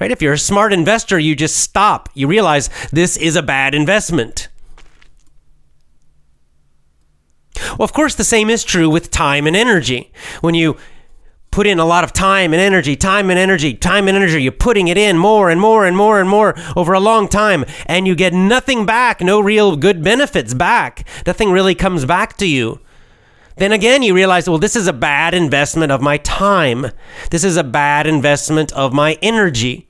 Right? 0.00 0.10
If 0.10 0.22
you're 0.22 0.32
a 0.32 0.38
smart 0.38 0.72
investor, 0.72 1.18
you 1.18 1.36
just 1.36 1.56
stop. 1.56 2.08
You 2.14 2.26
realize 2.26 2.70
this 2.90 3.18
is 3.18 3.36
a 3.36 3.42
bad 3.42 3.74
investment. 3.74 4.48
Well, 7.78 7.84
of 7.84 7.92
course, 7.92 8.14
the 8.14 8.24
same 8.24 8.48
is 8.48 8.64
true 8.64 8.88
with 8.88 9.10
time 9.10 9.46
and 9.46 9.54
energy. 9.54 10.10
When 10.40 10.54
you 10.54 10.78
put 11.50 11.66
in 11.66 11.78
a 11.78 11.84
lot 11.84 12.04
of 12.04 12.12
time 12.12 12.52
and 12.52 12.60
energy, 12.60 12.94
time 12.96 13.30
and 13.30 13.38
energy, 13.38 13.74
time 13.74 14.08
and 14.08 14.16
energy. 14.16 14.42
You're 14.42 14.52
putting 14.52 14.88
it 14.88 14.96
in 14.96 15.18
more 15.18 15.50
and 15.50 15.60
more 15.60 15.84
and 15.84 15.96
more 15.96 16.20
and 16.20 16.28
more 16.28 16.54
over 16.76 16.92
a 16.92 17.00
long 17.00 17.28
time, 17.28 17.64
and 17.86 18.06
you 18.06 18.14
get 18.14 18.32
nothing 18.32 18.86
back, 18.86 19.20
no 19.20 19.40
real 19.40 19.76
good 19.76 20.02
benefits 20.02 20.54
back. 20.54 21.06
Nothing 21.26 21.50
really 21.50 21.74
comes 21.74 22.04
back 22.04 22.36
to 22.38 22.46
you. 22.46 22.80
Then 23.56 23.72
again, 23.72 24.02
you 24.02 24.14
realize, 24.14 24.48
well, 24.48 24.58
this 24.58 24.76
is 24.76 24.86
a 24.86 24.92
bad 24.92 25.34
investment 25.34 25.92
of 25.92 26.00
my 26.00 26.16
time. 26.18 26.92
This 27.30 27.44
is 27.44 27.56
a 27.56 27.64
bad 27.64 28.06
investment 28.06 28.72
of 28.72 28.92
my 28.92 29.18
energy. 29.20 29.86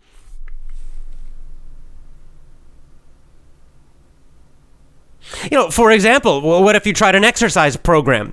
You 5.45 5.57
know, 5.57 5.71
for 5.71 5.93
example, 5.93 6.41
what 6.41 6.75
if 6.75 6.87
you 6.87 6.93
tried 6.93 7.15
an 7.15 7.23
exercise 7.23 7.77
program? 7.77 8.33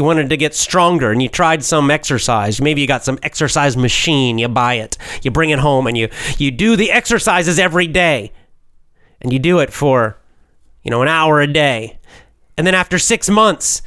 You 0.00 0.04
wanted 0.04 0.30
to 0.30 0.36
get 0.38 0.54
stronger 0.54 1.10
and 1.10 1.22
you 1.22 1.28
tried 1.28 1.62
some 1.62 1.90
exercise 1.90 2.58
maybe 2.58 2.80
you 2.80 2.86
got 2.86 3.04
some 3.04 3.18
exercise 3.22 3.76
machine 3.76 4.38
you 4.38 4.48
buy 4.48 4.74
it 4.74 4.96
you 5.20 5.30
bring 5.30 5.50
it 5.50 5.58
home 5.58 5.86
and 5.86 5.94
you 5.98 6.08
you 6.38 6.50
do 6.50 6.74
the 6.74 6.90
exercises 6.90 7.58
every 7.58 7.86
day 7.86 8.32
and 9.20 9.30
you 9.30 9.38
do 9.38 9.58
it 9.58 9.70
for 9.70 10.16
you 10.82 10.90
know 10.90 11.02
an 11.02 11.08
hour 11.08 11.42
a 11.42 11.46
day 11.46 11.98
and 12.56 12.66
then 12.66 12.74
after 12.74 12.98
6 12.98 13.28
months 13.28 13.82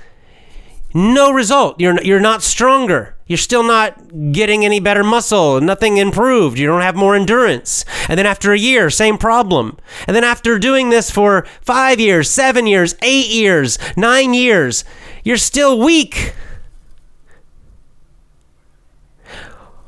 no 0.94 1.34
result 1.34 1.82
you're 1.82 2.00
you're 2.04 2.20
not 2.20 2.44
stronger 2.44 3.16
You're 3.26 3.38
still 3.38 3.64
not 3.64 4.32
getting 4.32 4.66
any 4.66 4.80
better 4.80 5.04
muscle, 5.04 5.62
nothing 5.62 5.98
improved. 5.98 6.60
You 6.60 6.68
don't 6.68 6.82
have 6.82 6.96
more 6.96 7.16
endurance. 7.16 7.86
And 8.10 8.20
then 8.20 8.28
after 8.28 8.52
a 8.52 8.60
year, 8.60 8.90
same 8.90 9.18
problem. 9.18 9.78
And 10.06 10.16
then 10.16 10.26
after 10.26 10.60
doing 10.60 10.90
this 10.90 11.10
for 11.10 11.48
five 11.62 12.00
years, 12.00 12.30
seven 12.30 12.68
years, 12.68 12.96
eight 13.02 13.30
years, 13.32 13.80
nine 13.96 14.34
years, 14.34 14.84
you're 15.24 15.38
still 15.38 15.80
weak. 15.80 16.34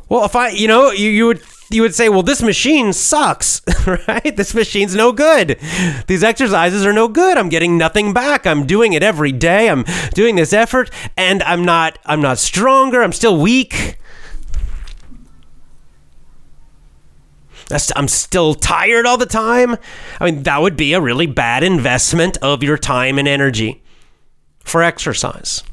Well, 0.08 0.24
if 0.26 0.36
I, 0.36 0.50
you 0.50 0.68
know, 0.68 0.92
you, 0.92 1.10
you 1.10 1.26
would 1.26 1.42
you 1.72 1.82
would 1.82 1.96
say, 1.96 2.10
well, 2.10 2.22
this 2.22 2.44
machine 2.44 2.94
sucks, 2.94 3.62
right? 4.08 4.36
This 4.36 4.54
machine's 4.54 4.96
no 4.96 5.12
good. 5.12 5.60
These 6.08 6.24
exercises 6.24 6.86
are 6.86 6.94
no 6.94 7.08
good. 7.08 7.38
I'm 7.38 7.50
getting 7.50 7.78
nothing 7.78 8.14
back. 8.14 8.46
I'm 8.46 8.68
doing 8.68 8.94
it 8.94 9.02
every 9.02 9.32
day. 9.32 9.70
I'm 9.70 9.84
doing 10.14 10.36
this 10.36 10.54
effort 10.54 10.92
and 11.18 11.42
I'm 11.44 11.66
not 11.66 11.98
I'm 12.06 12.22
not 12.22 12.38
stronger. 12.38 13.02
I'm 13.02 13.12
still 13.12 13.40
weak. 13.40 13.98
I'm 17.96 18.08
still 18.08 18.54
tired 18.54 19.08
all 19.08 19.18
the 19.18 19.26
time. 19.26 19.76
I 20.20 20.26
mean, 20.26 20.44
that 20.44 20.62
would 20.62 20.78
be 20.78 20.94
a 20.94 21.02
really 21.02 21.26
bad 21.26 21.64
investment 21.64 22.38
of 22.38 22.62
your 22.62 22.78
time 22.78 23.18
and 23.18 23.28
energy 23.28 23.82
for 24.66 24.84
exercise. 24.84 25.64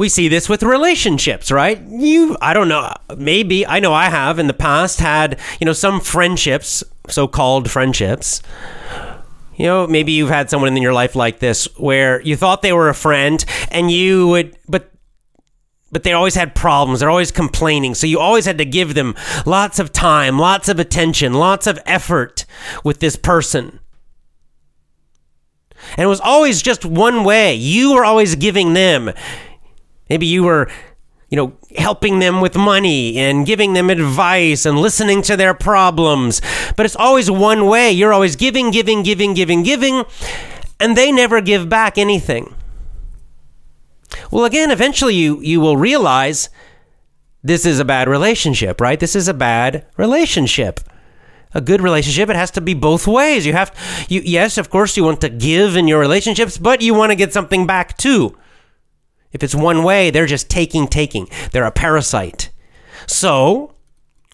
we 0.00 0.08
see 0.08 0.28
this 0.28 0.48
with 0.48 0.62
relationships, 0.62 1.52
right? 1.52 1.78
You, 1.86 2.34
I 2.40 2.54
don't 2.54 2.68
know, 2.68 2.90
maybe, 3.18 3.66
I 3.66 3.80
know 3.80 3.92
I 3.92 4.06
have 4.06 4.38
in 4.38 4.46
the 4.46 4.54
past 4.54 4.98
had, 4.98 5.38
you 5.60 5.66
know, 5.66 5.74
some 5.74 6.00
friendships, 6.00 6.82
so 7.10 7.28
called 7.28 7.70
friendships. 7.70 8.40
You 9.58 9.66
know, 9.66 9.86
maybe 9.86 10.12
you've 10.12 10.30
had 10.30 10.48
someone 10.48 10.74
in 10.74 10.82
your 10.82 10.94
life 10.94 11.14
like 11.14 11.40
this 11.40 11.66
where 11.76 12.22
you 12.22 12.34
thought 12.34 12.62
they 12.62 12.72
were 12.72 12.88
a 12.88 12.94
friend 12.94 13.44
and 13.70 13.90
you 13.90 14.28
would, 14.28 14.56
but 14.66 14.89
but 15.90 16.02
they 16.02 16.12
always 16.12 16.34
had 16.34 16.54
problems. 16.54 17.00
They're 17.00 17.10
always 17.10 17.32
complaining. 17.32 17.94
So 17.94 18.06
you 18.06 18.18
always 18.18 18.46
had 18.46 18.58
to 18.58 18.64
give 18.64 18.94
them 18.94 19.14
lots 19.44 19.78
of 19.78 19.92
time, 19.92 20.38
lots 20.38 20.68
of 20.68 20.78
attention, 20.78 21.34
lots 21.34 21.66
of 21.66 21.78
effort 21.86 22.44
with 22.84 23.00
this 23.00 23.16
person. 23.16 23.80
And 25.96 26.04
it 26.04 26.08
was 26.08 26.20
always 26.20 26.62
just 26.62 26.84
one 26.84 27.24
way. 27.24 27.54
You 27.54 27.94
were 27.94 28.04
always 28.04 28.36
giving 28.36 28.74
them. 28.74 29.10
Maybe 30.08 30.26
you 30.26 30.44
were, 30.44 30.70
you 31.28 31.36
know, 31.36 31.56
helping 31.76 32.18
them 32.18 32.40
with 32.40 32.56
money 32.56 33.16
and 33.18 33.46
giving 33.46 33.72
them 33.72 33.90
advice 33.90 34.66
and 34.66 34.78
listening 34.78 35.22
to 35.22 35.36
their 35.36 35.54
problems. 35.54 36.40
But 36.76 36.86
it's 36.86 36.96
always 36.96 37.30
one 37.30 37.66
way. 37.66 37.90
You're 37.92 38.12
always 38.12 38.36
giving, 38.36 38.70
giving, 38.70 39.02
giving, 39.02 39.34
giving, 39.34 39.62
giving, 39.62 40.04
and 40.78 40.96
they 40.96 41.10
never 41.10 41.40
give 41.40 41.68
back 41.68 41.96
anything. 41.96 42.54
Well, 44.30 44.44
again, 44.44 44.70
eventually 44.70 45.14
you, 45.14 45.40
you 45.40 45.60
will 45.60 45.76
realize 45.76 46.48
this 47.42 47.64
is 47.64 47.78
a 47.78 47.84
bad 47.84 48.08
relationship, 48.08 48.80
right? 48.80 49.00
This 49.00 49.16
is 49.16 49.28
a 49.28 49.34
bad 49.34 49.86
relationship. 49.96 50.80
A 51.52 51.60
good 51.60 51.80
relationship, 51.80 52.28
it 52.30 52.36
has 52.36 52.50
to 52.52 52.60
be 52.60 52.74
both 52.74 53.08
ways. 53.08 53.44
You 53.44 53.54
have, 53.54 53.74
you, 54.08 54.20
yes, 54.24 54.56
of 54.56 54.70
course, 54.70 54.96
you 54.96 55.02
want 55.02 55.20
to 55.22 55.28
give 55.28 55.76
in 55.76 55.88
your 55.88 55.98
relationships, 55.98 56.58
but 56.58 56.80
you 56.80 56.94
want 56.94 57.10
to 57.10 57.16
get 57.16 57.32
something 57.32 57.66
back 57.66 57.96
too. 57.96 58.36
If 59.32 59.42
it's 59.42 59.54
one 59.54 59.82
way, 59.82 60.10
they're 60.10 60.26
just 60.26 60.48
taking, 60.48 60.86
taking. 60.86 61.28
They're 61.52 61.64
a 61.64 61.72
parasite. 61.72 62.50
So, 63.06 63.74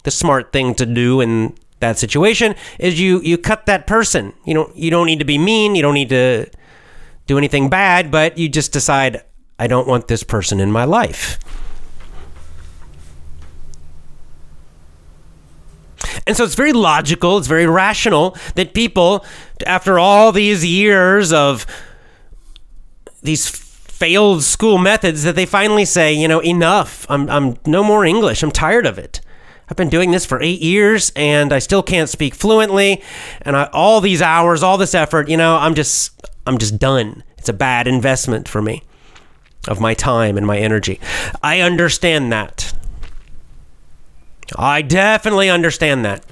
the 0.02 0.10
smart 0.10 0.52
thing 0.52 0.74
to 0.74 0.86
do 0.86 1.20
in 1.20 1.54
that 1.80 1.98
situation 1.98 2.54
is 2.78 3.00
you 3.00 3.20
you 3.20 3.36
cut 3.36 3.66
that 3.66 3.86
person. 3.86 4.32
You 4.44 4.54
don't 4.54 4.76
you 4.76 4.90
don't 4.90 5.06
need 5.06 5.18
to 5.18 5.24
be 5.24 5.38
mean, 5.38 5.74
you 5.74 5.82
don't 5.82 5.94
need 5.94 6.08
to 6.08 6.50
do 7.26 7.36
anything 7.36 7.68
bad, 7.68 8.10
but 8.10 8.38
you 8.38 8.48
just 8.48 8.72
decide 8.72 9.22
I 9.58 9.66
don't 9.66 9.86
want 9.86 10.08
this 10.08 10.22
person 10.22 10.60
in 10.60 10.70
my 10.70 10.84
life. 10.84 11.38
And 16.26 16.36
so 16.36 16.44
it's 16.44 16.54
very 16.54 16.72
logical, 16.72 17.38
it's 17.38 17.46
very 17.46 17.66
rational 17.66 18.36
that 18.56 18.74
people 18.74 19.24
after 19.64 19.98
all 19.98 20.32
these 20.32 20.64
years 20.64 21.32
of 21.32 21.66
these 23.22 23.48
failed 23.48 24.42
school 24.42 24.76
methods 24.76 25.22
that 25.22 25.36
they 25.36 25.46
finally 25.46 25.84
say, 25.84 26.12
you 26.12 26.28
know, 26.28 26.42
enough. 26.42 27.06
I'm, 27.08 27.30
I'm 27.30 27.56
no 27.64 27.82
more 27.82 28.04
English. 28.04 28.42
I'm 28.42 28.50
tired 28.50 28.86
of 28.86 28.98
it. 28.98 29.20
I've 29.68 29.76
been 29.76 29.88
doing 29.88 30.10
this 30.10 30.26
for 30.26 30.42
eight 30.42 30.60
years 30.60 31.12
and 31.16 31.52
I 31.52 31.60
still 31.60 31.82
can't 31.82 32.08
speak 32.08 32.34
fluently. 32.34 33.02
And 33.42 33.56
I, 33.56 33.64
all 33.72 34.00
these 34.00 34.20
hours, 34.20 34.62
all 34.62 34.78
this 34.78 34.94
effort, 34.94 35.28
you 35.28 35.36
know, 35.36 35.56
I'm 35.56 35.74
just, 35.74 36.12
I'm 36.46 36.58
just 36.58 36.78
done. 36.78 37.22
It's 37.38 37.48
a 37.48 37.52
bad 37.52 37.86
investment 37.86 38.48
for 38.48 38.60
me 38.60 38.82
of 39.68 39.80
my 39.80 39.94
time 39.94 40.36
and 40.36 40.46
my 40.46 40.58
energy. 40.58 41.00
I 41.42 41.60
understand 41.60 42.32
that. 42.32 42.72
I 44.56 44.82
definitely 44.82 45.50
understand 45.50 46.04
that. 46.04 46.24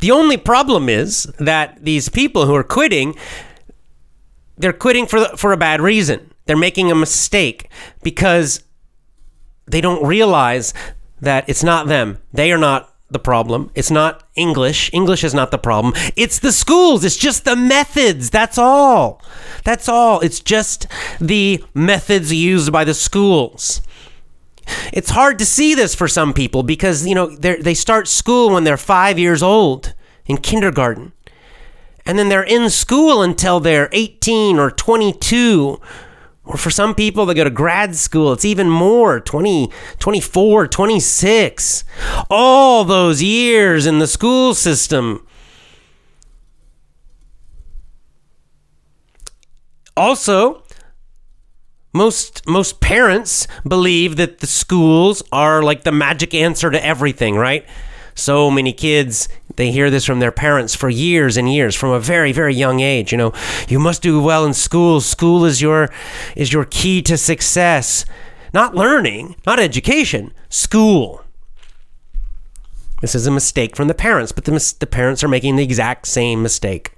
The 0.00 0.10
only 0.10 0.36
problem 0.36 0.88
is 0.88 1.24
that 1.38 1.84
these 1.84 2.08
people 2.08 2.46
who 2.46 2.54
are 2.54 2.64
quitting, 2.64 3.14
they're 4.56 4.72
quitting 4.72 5.06
for 5.06 5.24
for 5.36 5.52
a 5.52 5.56
bad 5.56 5.80
reason. 5.80 6.32
They're 6.46 6.56
making 6.56 6.90
a 6.90 6.94
mistake 6.94 7.70
because 8.02 8.62
they 9.66 9.80
don't 9.80 10.06
realize 10.06 10.72
that 11.20 11.48
it's 11.48 11.64
not 11.64 11.88
them. 11.88 12.18
They 12.32 12.52
are 12.52 12.58
not 12.58 12.94
the 13.10 13.18
problem. 13.18 13.70
It's 13.74 13.90
not 13.90 14.24
English. 14.34 14.90
English 14.92 15.22
is 15.22 15.34
not 15.34 15.50
the 15.50 15.58
problem. 15.58 15.94
It's 16.16 16.38
the 16.38 16.52
schools. 16.52 17.04
It's 17.04 17.16
just 17.16 17.44
the 17.44 17.56
methods. 17.56 18.30
That's 18.30 18.58
all. 18.58 19.22
That's 19.64 19.88
all. 19.88 20.20
It's 20.20 20.40
just 20.40 20.86
the 21.20 21.64
methods 21.74 22.32
used 22.32 22.72
by 22.72 22.84
the 22.84 22.94
schools. 22.94 23.80
It's 24.92 25.10
hard 25.10 25.38
to 25.38 25.46
see 25.46 25.74
this 25.74 25.94
for 25.94 26.08
some 26.08 26.34
people 26.34 26.64
because, 26.64 27.06
you 27.06 27.14
know, 27.14 27.34
they 27.36 27.74
start 27.74 28.08
school 28.08 28.50
when 28.50 28.64
they're 28.64 28.76
five 28.76 29.18
years 29.18 29.42
old 29.42 29.94
in 30.26 30.38
kindergarten. 30.38 31.12
And 32.04 32.18
then 32.18 32.28
they're 32.28 32.42
in 32.42 32.70
school 32.70 33.22
until 33.22 33.60
they're 33.60 33.88
18 33.92 34.58
or 34.58 34.70
22. 34.70 35.80
Or 36.46 36.56
for 36.56 36.70
some 36.70 36.94
people, 36.94 37.26
they 37.26 37.34
go 37.34 37.42
to 37.42 37.50
grad 37.50 37.96
school. 37.96 38.32
It's 38.32 38.44
even 38.44 38.70
more 38.70 39.18
20, 39.18 39.70
24, 39.98 40.68
26. 40.68 41.84
All 42.30 42.84
those 42.84 43.20
years 43.20 43.84
in 43.84 43.98
the 43.98 44.06
school 44.06 44.54
system. 44.54 45.26
Also, 49.96 50.62
most 51.92 52.46
most 52.46 52.80
parents 52.80 53.48
believe 53.66 54.16
that 54.16 54.38
the 54.40 54.46
schools 54.46 55.22
are 55.32 55.62
like 55.62 55.82
the 55.82 55.92
magic 55.92 56.34
answer 56.34 56.70
to 56.70 56.84
everything, 56.84 57.34
right? 57.36 57.66
So 58.16 58.50
many 58.50 58.72
kids 58.72 59.28
they 59.56 59.70
hear 59.70 59.90
this 59.90 60.04
from 60.04 60.20
their 60.20 60.32
parents 60.32 60.74
for 60.74 60.88
years 60.88 61.36
and 61.36 61.52
years 61.52 61.74
from 61.74 61.90
a 61.90 62.00
very 62.00 62.32
very 62.32 62.54
young 62.54 62.80
age, 62.80 63.12
you 63.12 63.18
know, 63.18 63.32
you 63.68 63.78
must 63.78 64.02
do 64.02 64.20
well 64.20 64.44
in 64.44 64.54
school. 64.54 65.00
School 65.00 65.44
is 65.44 65.62
your 65.62 65.90
is 66.34 66.52
your 66.52 66.64
key 66.64 67.02
to 67.02 67.16
success. 67.16 68.04
Not 68.52 68.74
learning, 68.74 69.36
not 69.46 69.60
education, 69.60 70.32
school. 70.48 71.22
This 73.02 73.14
is 73.14 73.26
a 73.26 73.30
mistake 73.30 73.76
from 73.76 73.88
the 73.88 73.94
parents, 73.94 74.32
but 74.32 74.44
the, 74.44 74.74
the 74.80 74.86
parents 74.86 75.22
are 75.22 75.28
making 75.28 75.56
the 75.56 75.62
exact 75.62 76.06
same 76.06 76.42
mistake. 76.42 76.92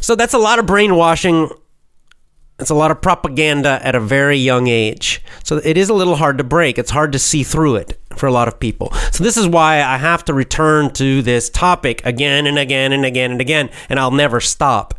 So 0.00 0.16
that's 0.16 0.34
a 0.34 0.38
lot 0.38 0.58
of 0.58 0.66
brainwashing 0.66 1.50
it's 2.60 2.70
a 2.70 2.74
lot 2.74 2.90
of 2.90 3.00
propaganda 3.00 3.80
at 3.82 3.94
a 3.94 4.00
very 4.00 4.36
young 4.36 4.66
age. 4.66 5.22
So 5.44 5.60
it 5.64 5.76
is 5.76 5.88
a 5.88 5.94
little 5.94 6.16
hard 6.16 6.38
to 6.38 6.44
break. 6.44 6.78
It's 6.78 6.90
hard 6.90 7.12
to 7.12 7.18
see 7.18 7.42
through 7.42 7.76
it 7.76 7.98
for 8.16 8.26
a 8.26 8.32
lot 8.32 8.48
of 8.48 8.60
people. 8.60 8.92
So 9.12 9.24
this 9.24 9.36
is 9.36 9.46
why 9.46 9.82
I 9.82 9.96
have 9.96 10.24
to 10.26 10.34
return 10.34 10.92
to 10.94 11.22
this 11.22 11.48
topic 11.48 12.04
again 12.04 12.46
and 12.46 12.58
again 12.58 12.92
and 12.92 13.04
again 13.04 13.30
and 13.30 13.40
again, 13.40 13.70
and 13.88 13.98
I'll 13.98 14.10
never 14.10 14.40
stop. 14.40 14.94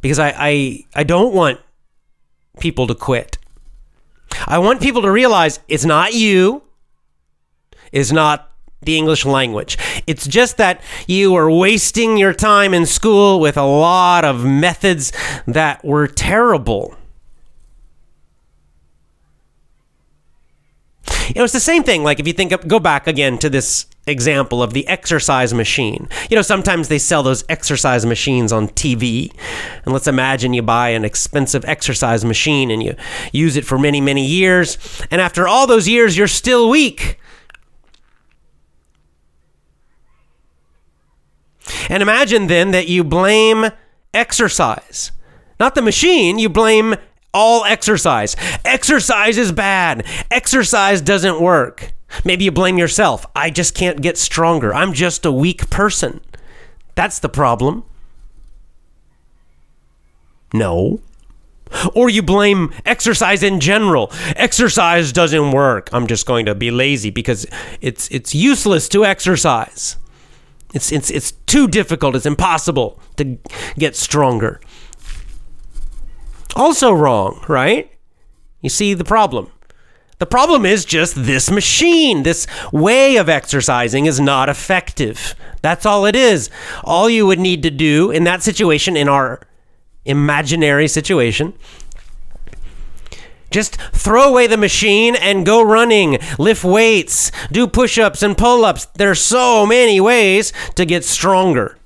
Because 0.00 0.18
I, 0.18 0.34
I, 0.36 0.84
I 0.94 1.04
don't 1.04 1.32
want 1.32 1.60
people 2.60 2.86
to 2.86 2.94
quit. 2.94 3.38
I 4.46 4.58
want 4.58 4.80
people 4.80 5.02
to 5.02 5.10
realize 5.10 5.60
it's 5.68 5.84
not 5.84 6.14
you, 6.14 6.62
it's 7.92 8.12
not 8.12 8.52
the 8.82 8.96
English 8.96 9.24
language. 9.24 9.78
It's 10.06 10.26
just 10.26 10.56
that 10.58 10.80
you 11.06 11.34
are 11.34 11.50
wasting 11.50 12.16
your 12.16 12.32
time 12.32 12.74
in 12.74 12.86
school 12.86 13.40
with 13.40 13.56
a 13.56 13.64
lot 13.64 14.24
of 14.24 14.44
methods 14.44 15.12
that 15.46 15.84
were 15.84 16.06
terrible. 16.06 16.94
You 21.28 21.40
know, 21.40 21.44
it's 21.44 21.52
the 21.52 21.60
same 21.60 21.82
thing. 21.82 22.04
Like 22.04 22.20
if 22.20 22.26
you 22.26 22.32
think, 22.32 22.52
of, 22.52 22.68
go 22.68 22.78
back 22.78 23.06
again 23.06 23.38
to 23.38 23.50
this 23.50 23.86
example 24.06 24.62
of 24.62 24.72
the 24.72 24.86
exercise 24.86 25.52
machine. 25.52 26.08
You 26.30 26.36
know, 26.36 26.42
sometimes 26.42 26.88
they 26.88 26.98
sell 26.98 27.22
those 27.22 27.44
exercise 27.48 28.06
machines 28.06 28.52
on 28.52 28.68
TV. 28.68 29.32
And 29.84 29.92
let's 29.92 30.06
imagine 30.06 30.54
you 30.54 30.62
buy 30.62 30.90
an 30.90 31.04
expensive 31.04 31.64
exercise 31.64 32.24
machine 32.24 32.70
and 32.70 32.82
you 32.82 32.94
use 33.32 33.56
it 33.56 33.64
for 33.64 33.78
many, 33.78 34.00
many 34.00 34.24
years. 34.24 34.78
And 35.10 35.20
after 35.20 35.48
all 35.48 35.66
those 35.66 35.88
years, 35.88 36.16
you're 36.16 36.28
still 36.28 36.70
weak. 36.70 37.18
And 41.88 42.02
imagine 42.02 42.46
then 42.46 42.70
that 42.70 42.88
you 42.88 43.04
blame 43.04 43.66
exercise, 44.14 45.12
not 45.58 45.74
the 45.74 45.82
machine, 45.82 46.38
you 46.38 46.48
blame 46.48 46.96
all 47.32 47.64
exercise. 47.64 48.34
Exercise 48.64 49.36
is 49.36 49.52
bad. 49.52 50.06
Exercise 50.30 51.00
doesn't 51.02 51.40
work. 51.40 51.92
Maybe 52.24 52.44
you 52.44 52.52
blame 52.52 52.78
yourself. 52.78 53.26
I 53.36 53.50
just 53.50 53.74
can't 53.74 54.00
get 54.00 54.16
stronger. 54.16 54.74
I'm 54.74 54.92
just 54.92 55.26
a 55.26 55.32
weak 55.32 55.68
person. 55.68 56.20
That's 56.94 57.18
the 57.18 57.28
problem. 57.28 57.84
No. 60.54 61.00
Or 61.94 62.08
you 62.08 62.22
blame 62.22 62.72
exercise 62.86 63.42
in 63.42 63.60
general. 63.60 64.10
Exercise 64.36 65.12
doesn't 65.12 65.50
work. 65.50 65.90
I'm 65.92 66.06
just 66.06 66.24
going 66.24 66.46
to 66.46 66.54
be 66.54 66.70
lazy 66.70 67.10
because 67.10 67.44
it's 67.80 68.08
it's 68.10 68.34
useless 68.34 68.88
to 68.90 69.04
exercise. 69.04 69.96
It's 70.76 70.92
it's 70.92 71.10
it's 71.10 71.32
too 71.46 71.66
difficult. 71.66 72.14
It's 72.14 72.26
impossible 72.26 73.00
to 73.16 73.38
get 73.78 73.96
stronger. 73.96 74.60
Also 76.54 76.92
wrong, 76.92 77.42
right? 77.48 77.90
You 78.60 78.68
see 78.68 78.94
the 78.94 79.04
problem. 79.04 79.50
The 80.18 80.26
problem 80.26 80.64
is 80.64 80.84
just 80.84 81.14
this 81.14 81.50
machine, 81.50 82.22
this 82.22 82.46
way 82.72 83.16
of 83.16 83.28
exercising 83.28 84.06
is 84.06 84.18
not 84.18 84.48
effective. 84.48 85.34
That's 85.62 85.84
all 85.84 86.06
it 86.06 86.16
is. 86.16 86.48
All 86.84 87.10
you 87.10 87.26
would 87.26 87.38
need 87.38 87.62
to 87.64 87.70
do 87.70 88.10
in 88.10 88.24
that 88.24 88.42
situation, 88.42 88.96
in 88.96 89.08
our 89.08 89.40
imaginary 90.06 90.88
situation, 90.88 91.52
just 93.50 93.76
throw 93.92 94.24
away 94.24 94.46
the 94.46 94.56
machine 94.56 95.16
and 95.16 95.46
go 95.46 95.62
running, 95.62 96.18
lift 96.38 96.64
weights, 96.64 97.30
do 97.50 97.66
push 97.66 97.98
ups 97.98 98.22
and 98.22 98.36
pull 98.36 98.64
ups. 98.64 98.86
There's 98.94 99.20
so 99.20 99.66
many 99.66 100.00
ways 100.00 100.52
to 100.74 100.84
get 100.84 101.04
stronger. 101.04 101.78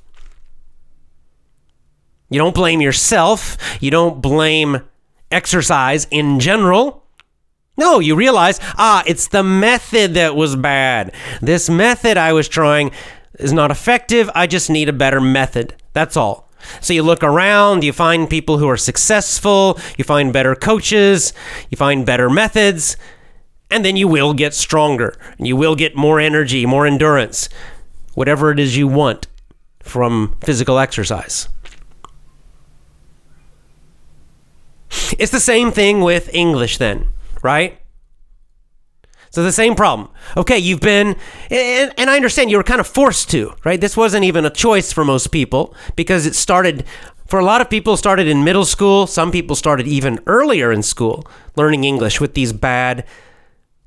You 2.28 2.38
don't 2.38 2.54
blame 2.54 2.80
yourself, 2.80 3.56
you 3.80 3.90
don't 3.90 4.22
blame 4.22 4.82
exercise 5.30 6.06
in 6.10 6.40
general. 6.40 7.04
No, 7.76 7.98
you 7.98 8.14
realize, 8.14 8.60
ah, 8.76 9.02
it's 9.06 9.28
the 9.28 9.42
method 9.42 10.14
that 10.14 10.36
was 10.36 10.54
bad. 10.54 11.14
This 11.40 11.70
method 11.70 12.16
I 12.16 12.32
was 12.32 12.46
trying 12.48 12.90
is 13.38 13.52
not 13.52 13.70
effective. 13.70 14.30
I 14.34 14.46
just 14.46 14.68
need 14.68 14.88
a 14.88 14.92
better 14.92 15.20
method. 15.20 15.74
That's 15.94 16.16
all. 16.16 16.49
So 16.80 16.92
you 16.92 17.02
look 17.02 17.22
around, 17.22 17.84
you 17.84 17.92
find 17.92 18.28
people 18.28 18.58
who 18.58 18.68
are 18.68 18.76
successful, 18.76 19.78
you 19.96 20.04
find 20.04 20.32
better 20.32 20.54
coaches, 20.54 21.32
you 21.70 21.76
find 21.76 22.06
better 22.06 22.30
methods, 22.30 22.96
and 23.70 23.84
then 23.84 23.96
you 23.96 24.08
will 24.08 24.34
get 24.34 24.54
stronger. 24.54 25.16
And 25.38 25.46
you 25.46 25.56
will 25.56 25.74
get 25.74 25.96
more 25.96 26.20
energy, 26.20 26.66
more 26.66 26.86
endurance, 26.86 27.48
whatever 28.14 28.50
it 28.50 28.58
is 28.58 28.76
you 28.76 28.88
want 28.88 29.26
from 29.80 30.36
physical 30.42 30.78
exercise. 30.78 31.48
It's 35.18 35.32
the 35.32 35.40
same 35.40 35.72
thing 35.72 36.00
with 36.00 36.32
English, 36.34 36.78
then, 36.78 37.08
right? 37.42 37.79
So 39.30 39.44
the 39.44 39.52
same 39.52 39.76
problem. 39.76 40.08
Okay, 40.36 40.58
you've 40.58 40.80
been, 40.80 41.16
and, 41.50 41.92
and, 41.96 42.10
I 42.10 42.16
understand 42.16 42.50
you 42.50 42.56
were 42.56 42.64
kind 42.64 42.80
of 42.80 42.86
forced 42.86 43.30
to, 43.30 43.54
right? 43.64 43.80
This 43.80 43.96
wasn't 43.96 44.24
even 44.24 44.44
a 44.44 44.50
choice 44.50 44.92
for 44.92 45.04
most 45.04 45.28
people 45.28 45.74
because 45.94 46.26
it 46.26 46.34
started, 46.34 46.84
for 47.26 47.38
a 47.38 47.44
lot 47.44 47.60
of 47.60 47.70
people, 47.70 47.96
started 47.96 48.26
in 48.26 48.42
middle 48.42 48.64
school. 48.64 49.06
Some 49.06 49.30
people 49.30 49.54
started 49.54 49.86
even 49.86 50.18
earlier 50.26 50.72
in 50.72 50.82
school 50.82 51.24
learning 51.54 51.84
English 51.84 52.20
with 52.20 52.34
these 52.34 52.52
bad, 52.52 53.04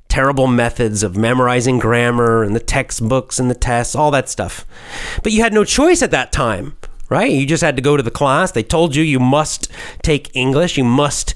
terrible 0.08 0.48
methods 0.48 1.04
of 1.04 1.18
memorizing 1.18 1.78
grammar 1.78 2.44
and 2.44 2.56
the 2.56 2.62
textbooks 2.62 3.38
and 3.38 3.50
the 3.50 3.56
tests, 3.56 3.96
all 3.96 4.12
that 4.12 4.30
stuff. 4.30 4.66
But 5.24 5.34
you 5.34 5.42
had 5.42 5.54
no 5.54 5.66
choice 5.66 6.02
at 6.02 6.12
that 6.12 6.32
time, 6.32 6.78
right? 7.10 7.32
You 7.32 7.46
just 7.46 7.64
had 7.64 7.76
to 7.76 7.82
go 7.82 7.98
to 7.98 8.04
the 8.04 8.12
class. 8.12 8.52
They 8.52 8.64
told 8.64 8.96
you 8.96 9.04
you 9.04 9.20
must 9.20 9.70
take 10.04 10.34
English, 10.34 10.78
you 10.78 10.86
must 10.86 11.36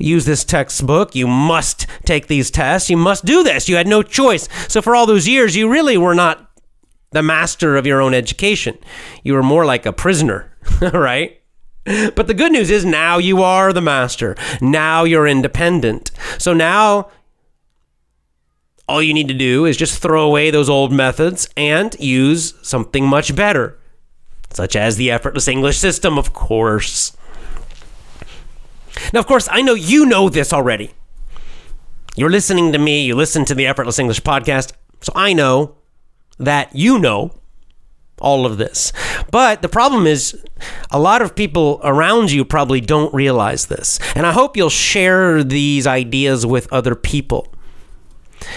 use 0.00 0.24
this 0.24 0.44
textbook. 0.44 1.14
You 1.14 1.26
must 1.26 1.86
take 2.04 2.26
these 2.26 2.50
tests. 2.50 2.90
You 2.90 2.96
must 2.96 3.24
do 3.24 3.42
this. 3.42 3.68
You 3.68 3.76
had 3.76 3.86
no 3.86 4.02
choice. 4.02 4.48
So 4.68 4.82
for 4.82 4.96
all 4.96 5.06
those 5.06 5.28
years, 5.28 5.56
you 5.56 5.70
really 5.70 5.96
were 5.96 6.14
not 6.14 6.50
the 7.12 7.22
master 7.22 7.76
of 7.76 7.86
your 7.86 8.00
own 8.00 8.14
education. 8.14 8.78
You 9.22 9.34
were 9.34 9.42
more 9.42 9.64
like 9.64 9.86
a 9.86 9.92
prisoner, 9.92 10.52
right? 10.92 11.40
But 11.84 12.26
the 12.26 12.34
good 12.34 12.52
news 12.52 12.70
is 12.70 12.84
now 12.84 13.18
you 13.18 13.42
are 13.42 13.72
the 13.72 13.80
master. 13.80 14.36
Now 14.60 15.04
you're 15.04 15.26
independent. 15.26 16.10
So 16.38 16.52
now 16.52 17.10
all 18.90 19.02
you 19.02 19.14
need 19.14 19.28
to 19.28 19.34
do 19.34 19.66
is 19.66 19.76
just 19.76 20.02
throw 20.02 20.26
away 20.26 20.50
those 20.50 20.68
old 20.68 20.92
methods 20.92 21.48
and 21.56 21.94
use 21.98 22.54
something 22.62 23.06
much 23.06 23.34
better, 23.34 23.78
such 24.50 24.76
as 24.76 24.96
the 24.96 25.10
effortless 25.10 25.48
English 25.48 25.78
system, 25.78 26.18
of 26.18 26.32
course. 26.32 27.16
Now, 29.12 29.20
of 29.20 29.26
course, 29.26 29.48
I 29.50 29.62
know 29.62 29.74
you 29.74 30.06
know 30.06 30.28
this 30.28 30.52
already. 30.52 30.92
You're 32.16 32.30
listening 32.30 32.72
to 32.72 32.78
me, 32.78 33.04
you 33.04 33.14
listen 33.14 33.44
to 33.46 33.54
the 33.54 33.66
Effortless 33.66 33.98
English 33.98 34.22
podcast, 34.22 34.72
so 35.00 35.12
I 35.14 35.32
know 35.32 35.76
that 36.38 36.74
you 36.74 36.98
know 36.98 37.32
all 38.20 38.46
of 38.46 38.58
this. 38.58 38.92
But 39.30 39.62
the 39.62 39.68
problem 39.68 40.06
is, 40.06 40.42
a 40.90 40.98
lot 40.98 41.22
of 41.22 41.34
people 41.34 41.80
around 41.82 42.30
you 42.30 42.44
probably 42.44 42.80
don't 42.80 43.12
realize 43.14 43.66
this. 43.66 43.98
And 44.14 44.26
I 44.26 44.32
hope 44.32 44.56
you'll 44.56 44.70
share 44.70 45.42
these 45.42 45.86
ideas 45.86 46.44
with 46.44 46.70
other 46.72 46.94
people. 46.94 47.48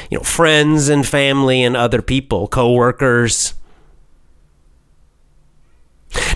You 0.10 0.18
know, 0.18 0.24
friends 0.24 0.90
and 0.90 1.06
family 1.06 1.64
and 1.64 1.78
other 1.78 2.02
people, 2.02 2.48
coworkers. 2.48 3.54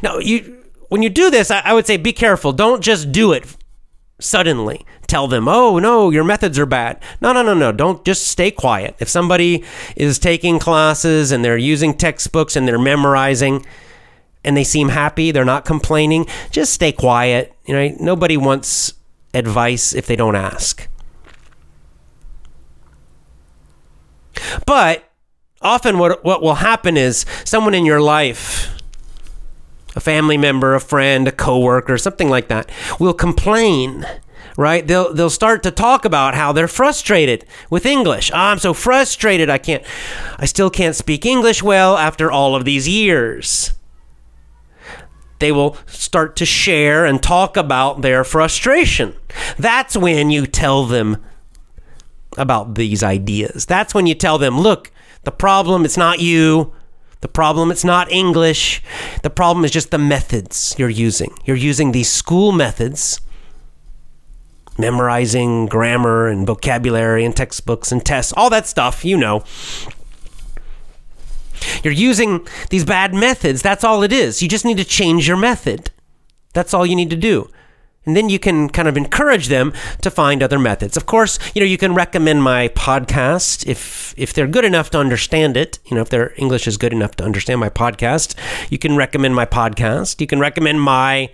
Now, 0.02 0.20
you 0.20 0.64
when 0.90 1.02
you 1.02 1.10
do 1.10 1.30
this, 1.30 1.52
I, 1.52 1.60
I 1.66 1.74
would 1.74 1.86
say 1.86 1.98
be 1.98 2.14
careful. 2.14 2.54
Don't 2.54 2.82
just 2.82 3.12
do 3.12 3.34
it 3.34 3.58
suddenly 4.20 4.86
tell 5.06 5.28
them, 5.28 5.48
oh, 5.48 5.80
no, 5.80 6.10
your 6.10 6.24
methods 6.24 6.58
are 6.58 6.66
bad. 6.66 7.02
No, 7.22 7.34
no, 7.34 7.42
no, 7.42 7.54
no. 7.54 7.72
Don't 7.72 8.04
just 8.04 8.28
stay 8.28 8.52
quiet. 8.52 8.96
If 9.00 9.10
somebody 9.10 9.64
is 9.96 10.20
taking 10.20 10.60
classes 10.60 11.32
and 11.32 11.46
they're 11.46 11.58
using 11.58 11.94
textbooks 11.94 12.56
and 12.56 12.68
they're 12.68 12.80
memorizing 12.80 13.66
and 14.44 14.56
they 14.56 14.64
seem 14.64 14.90
happy, 14.90 15.32
they're 15.32 15.46
not 15.46 15.66
complaining, 15.66 16.26
just 16.52 16.74
stay 16.74 16.92
quiet. 16.92 17.54
You 17.66 17.76
know, 17.76 17.96
nobody 18.00 18.38
wants 18.38 18.94
advice 19.34 19.94
if 19.94 20.08
they 20.08 20.16
don't 20.16 20.36
ask. 20.36 20.88
But 24.66 25.10
often 25.62 25.98
what, 26.00 26.24
what 26.24 26.42
will 26.42 26.56
happen 26.56 26.98
is 26.98 27.26
someone 27.44 27.74
in 27.74 27.86
your 27.86 28.02
life 28.02 28.77
a 29.98 30.00
family 30.00 30.38
member, 30.38 30.76
a 30.76 30.80
friend, 30.80 31.28
a 31.28 31.32
coworker, 31.32 31.98
something 31.98 32.30
like 32.30 32.48
that, 32.48 32.70
will 33.00 33.14
complain 33.14 34.06
right? 34.58 34.88
They'll 34.88 35.14
they'll 35.14 35.30
start 35.30 35.62
to 35.64 35.72
talk 35.72 36.04
about 36.04 36.34
how 36.34 36.52
they're 36.52 36.68
frustrated 36.68 37.46
with 37.70 37.86
English. 37.86 38.32
Oh, 38.34 38.38
I'm 38.38 38.58
so 38.58 38.74
frustrated. 38.74 39.52
I 39.52 39.60
can't 39.60 39.84
I 40.40 40.46
still 40.46 40.72
can't 40.72 40.96
speak 40.96 41.26
English 41.26 41.62
well 41.62 41.96
after 41.96 42.32
all 42.32 42.56
of 42.56 42.66
these 42.66 42.88
years. 42.88 43.74
They 45.38 45.52
will 45.52 45.78
start 45.86 46.36
to 46.38 46.46
share 46.46 47.06
and 47.06 47.22
talk 47.22 47.56
about 47.56 48.02
their 48.02 48.24
frustration. 48.24 49.14
That's 49.60 49.96
when 49.96 50.32
you 50.32 50.48
tell 50.48 50.86
them 50.86 51.24
about 52.36 52.74
these 52.74 53.04
ideas. 53.04 53.68
That's 53.68 53.94
when 53.94 54.08
you 54.08 54.16
tell 54.16 54.40
them, 54.40 54.60
"Look, 54.60 54.92
the 55.24 55.32
problem 55.32 55.86
it's 55.86 55.98
not 55.98 56.20
you. 56.20 56.74
The 57.22 57.28
problem 57.28 57.72
it's 57.72 57.84
not 57.84 58.12
English. 58.12 58.82
The 59.24 59.30
problem 59.30 59.66
is 59.66 59.72
just 59.72 59.92
the 59.92 59.98
methods 59.98 60.76
you're 60.78 60.90
using. 60.90 61.34
You're 61.46 61.56
using 61.56 61.92
these 61.92 62.10
school 62.10 62.52
methods, 62.52 63.20
memorizing 64.78 65.66
grammar 65.66 66.28
and 66.28 66.46
vocabulary 66.46 67.26
and 67.26 67.36
textbooks 67.36 67.92
and 67.92 68.06
tests, 68.06 68.34
all 68.38 68.50
that 68.52 68.68
stuff, 68.68 69.04
you 69.04 69.18
know. 69.18 69.44
You're 71.84 71.94
using 71.94 72.48
these 72.70 72.86
bad 72.86 73.14
methods. 73.14 73.62
That's 73.62 73.84
all 73.84 74.04
it 74.04 74.14
is. 74.14 74.42
You 74.42 74.48
just 74.48 74.66
need 74.66 74.78
to 74.78 74.86
change 74.86 75.28
your 75.28 75.38
method. 75.38 75.90
That's 76.54 76.74
all 76.74 76.86
you 76.86 76.96
need 76.96 77.10
to 77.10 77.16
do 77.16 77.50
and 78.08 78.16
then 78.16 78.30
you 78.30 78.40
can 78.40 78.70
kind 78.70 78.88
of 78.88 78.96
encourage 78.96 79.50
them 79.50 79.74
to 80.02 80.10
find 80.10 80.42
other 80.42 80.58
methods. 80.58 80.96
Of 80.96 81.06
course, 81.06 81.38
you 81.54 81.60
know, 81.60 81.66
you 81.68 81.78
can 81.78 81.94
recommend 81.94 82.42
my 82.42 82.70
podcast 82.70 83.68
if 83.68 84.16
if 84.18 84.34
they're 84.34 84.48
good 84.48 84.66
enough 84.66 84.90
to 84.92 84.98
understand 84.98 85.58
it, 85.58 85.78
you 85.86 85.96
know, 85.96 86.02
if 86.02 86.10
their 86.10 86.34
English 86.38 86.68
is 86.68 86.78
good 86.78 86.94
enough 86.94 87.18
to 87.18 87.26
understand 87.26 87.60
my 87.60 87.70
podcast, 87.70 88.36
you 88.72 88.78
can 88.80 88.96
recommend 88.96 89.36
my 89.36 89.46
podcast. 89.46 90.22
You 90.22 90.26
can 90.26 90.40
recommend 90.40 90.82
my 90.82 91.30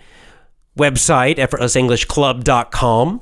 website 0.77 1.37
effortlessenglishclub.com. 1.37 3.21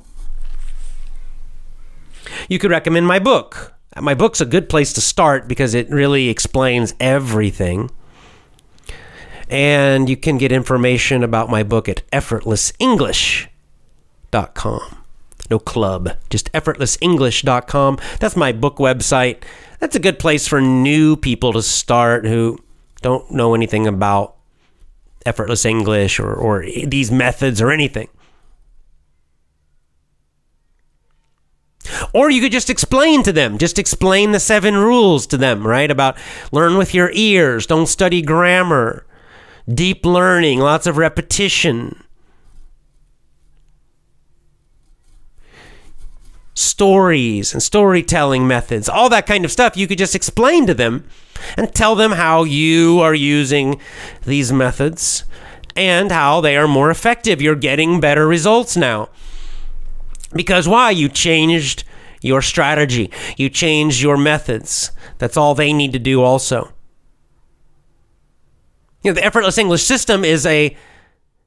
You 2.48 2.58
could 2.58 2.70
recommend 2.70 3.06
my 3.06 3.18
book. 3.18 3.74
My 4.00 4.14
book's 4.14 4.40
a 4.40 4.46
good 4.46 4.70
place 4.70 4.94
to 4.94 5.02
start 5.02 5.46
because 5.46 5.74
it 5.74 5.90
really 5.90 6.30
explains 6.30 6.94
everything. 6.98 7.90
And 9.52 10.08
you 10.08 10.16
can 10.16 10.38
get 10.38 10.50
information 10.50 11.22
about 11.22 11.50
my 11.50 11.62
book 11.62 11.86
at 11.86 12.02
effortlessenglish.com. 12.10 15.04
No 15.50 15.58
club, 15.58 16.16
just 16.30 16.50
effortlessenglish.com. 16.52 17.98
That's 18.18 18.34
my 18.34 18.52
book 18.52 18.78
website. 18.78 19.42
That's 19.78 19.94
a 19.94 20.00
good 20.00 20.18
place 20.18 20.48
for 20.48 20.62
new 20.62 21.16
people 21.16 21.52
to 21.52 21.60
start 21.60 22.24
who 22.24 22.58
don't 23.02 23.30
know 23.30 23.54
anything 23.54 23.86
about 23.86 24.36
effortless 25.26 25.66
English 25.66 26.18
or, 26.18 26.32
or 26.32 26.64
these 26.86 27.10
methods 27.10 27.60
or 27.60 27.70
anything. 27.70 28.08
Or 32.14 32.30
you 32.30 32.40
could 32.40 32.52
just 32.52 32.70
explain 32.70 33.22
to 33.24 33.32
them, 33.32 33.58
just 33.58 33.78
explain 33.78 34.32
the 34.32 34.40
seven 34.40 34.76
rules 34.76 35.26
to 35.26 35.36
them, 35.36 35.66
right? 35.66 35.90
About 35.90 36.16
learn 36.52 36.78
with 36.78 36.94
your 36.94 37.10
ears, 37.12 37.66
don't 37.66 37.86
study 37.86 38.22
grammar, 38.22 39.04
deep 39.68 40.04
learning, 40.04 40.60
lots 40.60 40.86
of 40.86 40.96
repetition. 40.96 42.02
Stories 46.54 47.52
and 47.52 47.62
storytelling 47.62 48.46
methods, 48.46 48.88
all 48.88 49.08
that 49.08 49.26
kind 49.26 49.44
of 49.44 49.52
stuff, 49.52 49.76
you 49.76 49.86
could 49.86 49.98
just 49.98 50.14
explain 50.14 50.66
to 50.66 50.74
them 50.74 51.04
and 51.56 51.74
tell 51.74 51.94
them 51.94 52.12
how 52.12 52.44
you 52.44 53.00
are 53.00 53.14
using 53.14 53.80
these 54.24 54.52
methods 54.52 55.24
and 55.74 56.12
how 56.12 56.40
they 56.40 56.56
are 56.56 56.68
more 56.68 56.90
effective. 56.90 57.40
You're 57.40 57.54
getting 57.54 58.00
better 58.00 58.26
results 58.26 58.76
now. 58.76 59.08
Because 60.34 60.68
why? 60.68 60.90
You 60.90 61.08
changed 61.08 61.84
your 62.20 62.42
strategy, 62.42 63.10
you 63.36 63.48
changed 63.50 64.00
your 64.00 64.16
methods. 64.16 64.92
That's 65.18 65.36
all 65.36 65.54
they 65.54 65.72
need 65.72 65.92
to 65.92 65.98
do, 65.98 66.22
also. 66.22 66.72
You 69.02 69.10
know, 69.10 69.14
the 69.14 69.24
effortless 69.24 69.58
English 69.58 69.82
system 69.82 70.24
is 70.24 70.46
a 70.46 70.76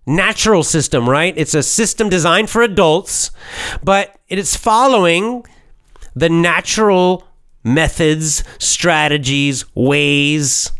natural 0.06 0.64
system, 0.64 1.10
right? 1.10 1.34
It's 1.38 1.54
a 1.54 1.64
system 1.64 2.10
designed 2.10 2.50
for 2.50 2.62
adults, 2.62 3.32
but 3.84 4.16
it 4.28 4.38
is 4.38 4.56
following 4.56 5.46
the 6.16 6.30
natural 6.30 7.26
methods, 7.64 8.44
strategies, 8.60 9.66
ways 9.76 10.72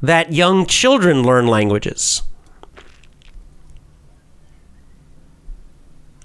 that 0.00 0.32
young 0.32 0.66
children 0.66 1.22
learn 1.22 1.46
languages. 1.46 2.22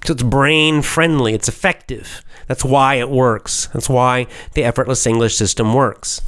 So 0.04 0.14
it's 0.14 0.22
brain 0.22 0.80
friendly, 0.80 1.34
it's 1.34 1.48
effective. 1.48 2.24
That's 2.46 2.64
why 2.64 2.94
it 2.94 3.10
works. 3.10 3.68
That's 3.74 3.90
why 3.90 4.26
the 4.54 4.64
effortless 4.64 5.06
English 5.06 5.36
system 5.36 5.74
works. 5.74 6.22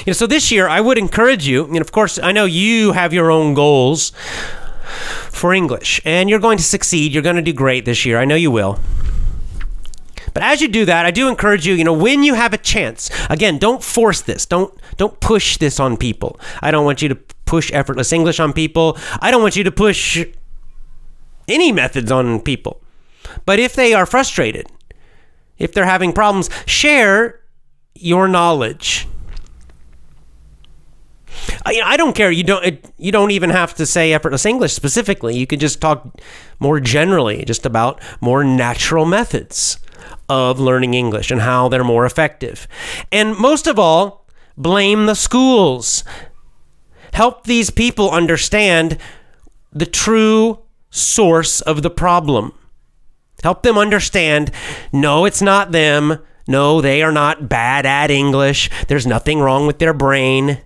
You 0.00 0.06
know, 0.08 0.12
so 0.12 0.26
this 0.26 0.50
year, 0.50 0.68
I 0.68 0.80
would 0.80 0.98
encourage 0.98 1.46
you, 1.46 1.66
and 1.66 1.80
of 1.80 1.92
course, 1.92 2.18
I 2.18 2.32
know 2.32 2.44
you 2.44 2.92
have 2.92 3.12
your 3.12 3.30
own 3.30 3.54
goals 3.54 4.12
for 5.30 5.52
English, 5.52 6.00
and 6.04 6.30
you're 6.30 6.38
going 6.38 6.58
to 6.58 6.64
succeed. 6.64 7.12
You're 7.12 7.22
going 7.22 7.36
to 7.36 7.42
do 7.42 7.52
great 7.52 7.84
this 7.84 8.04
year. 8.04 8.18
I 8.18 8.24
know 8.24 8.34
you 8.34 8.50
will. 8.50 8.78
But 10.32 10.42
as 10.42 10.60
you 10.60 10.68
do 10.68 10.84
that, 10.84 11.06
I 11.06 11.10
do 11.10 11.28
encourage 11.28 11.66
you, 11.66 11.74
you 11.74 11.84
know, 11.84 11.92
when 11.92 12.22
you 12.22 12.34
have 12.34 12.52
a 12.54 12.58
chance, 12.58 13.10
again, 13.28 13.58
don't 13.58 13.82
force 13.82 14.20
this. 14.20 14.46
Don't 14.46 14.72
don't 14.96 15.18
push 15.20 15.56
this 15.56 15.80
on 15.80 15.96
people. 15.96 16.38
I 16.62 16.70
don't 16.70 16.84
want 16.84 17.02
you 17.02 17.08
to 17.08 17.16
push 17.46 17.72
effortless 17.72 18.12
English 18.12 18.38
on 18.38 18.52
people. 18.52 18.96
I 19.20 19.30
don't 19.30 19.42
want 19.42 19.56
you 19.56 19.64
to 19.64 19.72
push 19.72 20.24
any 21.48 21.72
methods 21.72 22.12
on 22.12 22.40
people. 22.40 22.80
But 23.44 23.58
if 23.58 23.74
they 23.74 23.92
are 23.92 24.06
frustrated, 24.06 24.66
if 25.58 25.72
they're 25.72 25.84
having 25.84 26.12
problems, 26.12 26.48
share 26.64 27.40
your 27.94 28.28
knowledge. 28.28 29.06
I, 31.64 31.80
I 31.84 31.96
don't 31.96 32.14
care. 32.14 32.30
You 32.30 32.44
don't. 32.44 32.92
You 32.96 33.12
don't 33.12 33.30
even 33.30 33.50
have 33.50 33.74
to 33.74 33.86
say 33.86 34.12
effortless 34.12 34.46
English 34.46 34.72
specifically. 34.72 35.36
You 35.36 35.46
can 35.46 35.58
just 35.58 35.80
talk 35.80 36.20
more 36.58 36.80
generally, 36.80 37.44
just 37.44 37.66
about 37.66 38.00
more 38.20 38.44
natural 38.44 39.04
methods 39.04 39.78
of 40.28 40.60
learning 40.60 40.94
English 40.94 41.30
and 41.30 41.40
how 41.40 41.68
they're 41.68 41.84
more 41.84 42.06
effective. 42.06 42.68
And 43.10 43.36
most 43.36 43.66
of 43.66 43.78
all, 43.78 44.26
blame 44.56 45.06
the 45.06 45.14
schools. 45.14 46.04
Help 47.12 47.44
these 47.44 47.70
people 47.70 48.10
understand 48.10 48.96
the 49.72 49.86
true 49.86 50.60
source 50.90 51.60
of 51.60 51.82
the 51.82 51.90
problem. 51.90 52.52
Help 53.42 53.62
them 53.62 53.78
understand 53.78 54.50
no, 54.92 55.24
it's 55.24 55.42
not 55.42 55.72
them. 55.72 56.18
No, 56.46 56.80
they 56.80 57.02
are 57.02 57.12
not 57.12 57.48
bad 57.48 57.86
at 57.86 58.10
English. 58.10 58.70
There's 58.88 59.06
nothing 59.06 59.40
wrong 59.40 59.66
with 59.66 59.78
their 59.78 59.94
brain. 59.94 60.60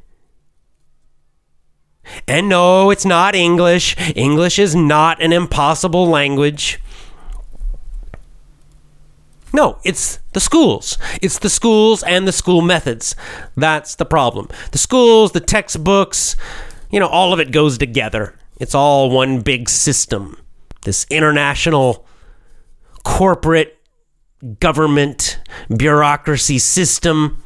And 2.27 2.49
no, 2.49 2.91
it's 2.91 3.05
not 3.05 3.35
English. 3.35 3.97
English 4.17 4.59
is 4.59 4.75
not 4.75 5.23
an 5.23 5.33
impossible 5.33 6.07
language. 6.07 6.81
No, 9.53 9.79
it's 9.85 10.19
the 10.33 10.41
schools. 10.41 10.99
It's 11.23 11.39
the 11.39 11.49
schools 11.49 12.03
and 12.03 12.27
the 12.27 12.33
school 12.33 12.61
methods. 12.61 13.15
That's 13.57 13.95
the 13.95 14.05
problem. 14.05 14.49
The 14.73 14.79
schools, 14.79 15.31
the 15.31 15.41
textbooks, 15.41 16.35
you 16.91 16.99
know, 16.99 17.07
all 17.07 17.33
of 17.33 17.39
it 17.39 17.53
goes 17.53 17.79
together. 17.79 18.35
It's 18.59 18.75
all 18.75 19.11
one 19.11 19.43
big 19.43 19.69
system. 19.69 20.37
This 20.83 21.07
international 21.09 22.05
corporate 23.05 23.79
government 24.59 25.39
bureaucracy 25.75 26.59
system. 26.59 27.43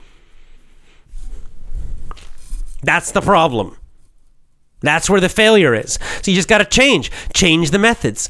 That's 2.82 3.12
the 3.12 3.20
problem. 3.20 3.76
That's 4.80 5.10
where 5.10 5.20
the 5.20 5.28
failure 5.28 5.74
is. 5.74 5.98
So 6.22 6.30
you 6.30 6.36
just 6.36 6.48
got 6.48 6.58
to 6.58 6.64
change. 6.64 7.10
Change 7.34 7.70
the 7.70 7.78
methods. 7.78 8.28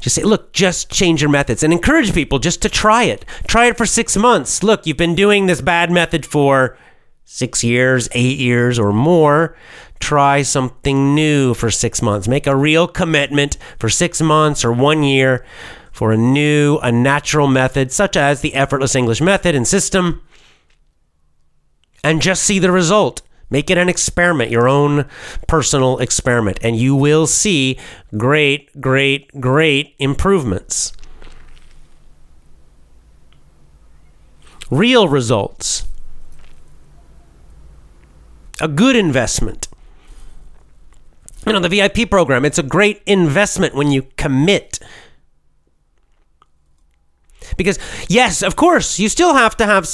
Just 0.00 0.16
say, 0.16 0.22
look, 0.22 0.52
just 0.52 0.90
change 0.90 1.20
your 1.20 1.30
methods 1.30 1.62
and 1.62 1.72
encourage 1.72 2.14
people 2.14 2.38
just 2.38 2.62
to 2.62 2.68
try 2.68 3.04
it. 3.04 3.24
Try 3.46 3.66
it 3.66 3.76
for 3.76 3.86
six 3.86 4.16
months. 4.16 4.62
Look, 4.62 4.86
you've 4.86 4.96
been 4.96 5.14
doing 5.14 5.46
this 5.46 5.60
bad 5.60 5.90
method 5.90 6.24
for 6.24 6.78
six 7.24 7.62
years, 7.62 8.08
eight 8.12 8.38
years, 8.38 8.78
or 8.78 8.92
more. 8.92 9.56
Try 10.00 10.40
something 10.40 11.14
new 11.14 11.52
for 11.52 11.70
six 11.70 12.00
months. 12.00 12.26
Make 12.26 12.46
a 12.46 12.56
real 12.56 12.88
commitment 12.88 13.58
for 13.78 13.90
six 13.90 14.22
months 14.22 14.64
or 14.64 14.72
one 14.72 15.02
year 15.02 15.44
for 15.92 16.12
a 16.12 16.16
new, 16.16 16.78
a 16.78 16.90
natural 16.90 17.46
method, 17.46 17.92
such 17.92 18.16
as 18.16 18.40
the 18.40 18.54
effortless 18.54 18.94
English 18.94 19.20
method 19.20 19.54
and 19.54 19.68
system, 19.68 20.22
and 22.02 22.22
just 22.22 22.42
see 22.42 22.58
the 22.58 22.72
result. 22.72 23.20
Make 23.50 23.68
it 23.68 23.76
an 23.76 23.88
experiment, 23.88 24.50
your 24.50 24.68
own 24.68 25.06
personal 25.48 25.98
experiment, 25.98 26.60
and 26.62 26.76
you 26.76 26.94
will 26.94 27.26
see 27.26 27.78
great, 28.16 28.80
great, 28.80 29.40
great 29.40 29.96
improvements. 29.98 30.92
Real 34.70 35.08
results. 35.08 35.88
A 38.60 38.68
good 38.68 38.94
investment. 38.94 39.66
You 41.44 41.54
know, 41.54 41.60
the 41.60 41.68
VIP 41.68 42.08
program, 42.08 42.44
it's 42.44 42.58
a 42.58 42.62
great 42.62 43.02
investment 43.06 43.74
when 43.74 43.90
you 43.90 44.02
commit. 44.16 44.78
Because, 47.56 47.78
yes, 48.08 48.42
of 48.42 48.54
course, 48.54 49.00
you 49.00 49.08
still 49.08 49.34
have 49.34 49.56
to 49.56 49.66
have 49.66 49.88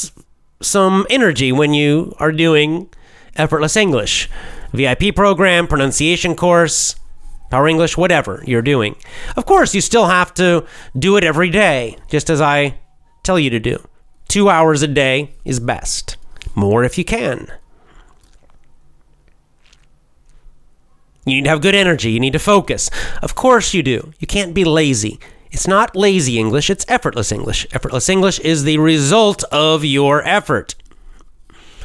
some 0.60 1.06
energy 1.08 1.52
when 1.52 1.72
you 1.72 2.14
are 2.18 2.32
doing 2.32 2.90
Effortless 3.36 3.76
English, 3.76 4.28
VIP 4.72 5.14
program, 5.14 5.66
pronunciation 5.66 6.34
course, 6.34 6.96
Power 7.50 7.68
English, 7.68 7.96
whatever 7.96 8.42
you're 8.46 8.62
doing. 8.62 8.96
Of 9.36 9.46
course, 9.46 9.74
you 9.74 9.80
still 9.80 10.06
have 10.06 10.34
to 10.34 10.66
do 10.98 11.16
it 11.16 11.24
every 11.24 11.50
day, 11.50 11.96
just 12.08 12.28
as 12.28 12.40
I 12.40 12.78
tell 13.22 13.38
you 13.38 13.50
to 13.50 13.60
do. 13.60 13.86
Two 14.28 14.48
hours 14.48 14.82
a 14.82 14.88
day 14.88 15.34
is 15.44 15.60
best. 15.60 16.16
More 16.54 16.82
if 16.82 16.98
you 16.98 17.04
can. 17.04 17.52
You 21.24 21.36
need 21.36 21.44
to 21.44 21.50
have 21.50 21.60
good 21.60 21.74
energy. 21.74 22.10
You 22.10 22.20
need 22.20 22.32
to 22.32 22.38
focus. 22.38 22.90
Of 23.22 23.34
course, 23.34 23.74
you 23.74 23.82
do. 23.82 24.12
You 24.18 24.26
can't 24.26 24.54
be 24.54 24.64
lazy. 24.64 25.18
It's 25.50 25.68
not 25.68 25.96
lazy 25.96 26.38
English, 26.38 26.68
it's 26.68 26.84
effortless 26.88 27.32
English. 27.32 27.66
Effortless 27.72 28.08
English 28.08 28.38
is 28.40 28.64
the 28.64 28.78
result 28.78 29.42
of 29.44 29.84
your 29.84 30.22
effort, 30.26 30.74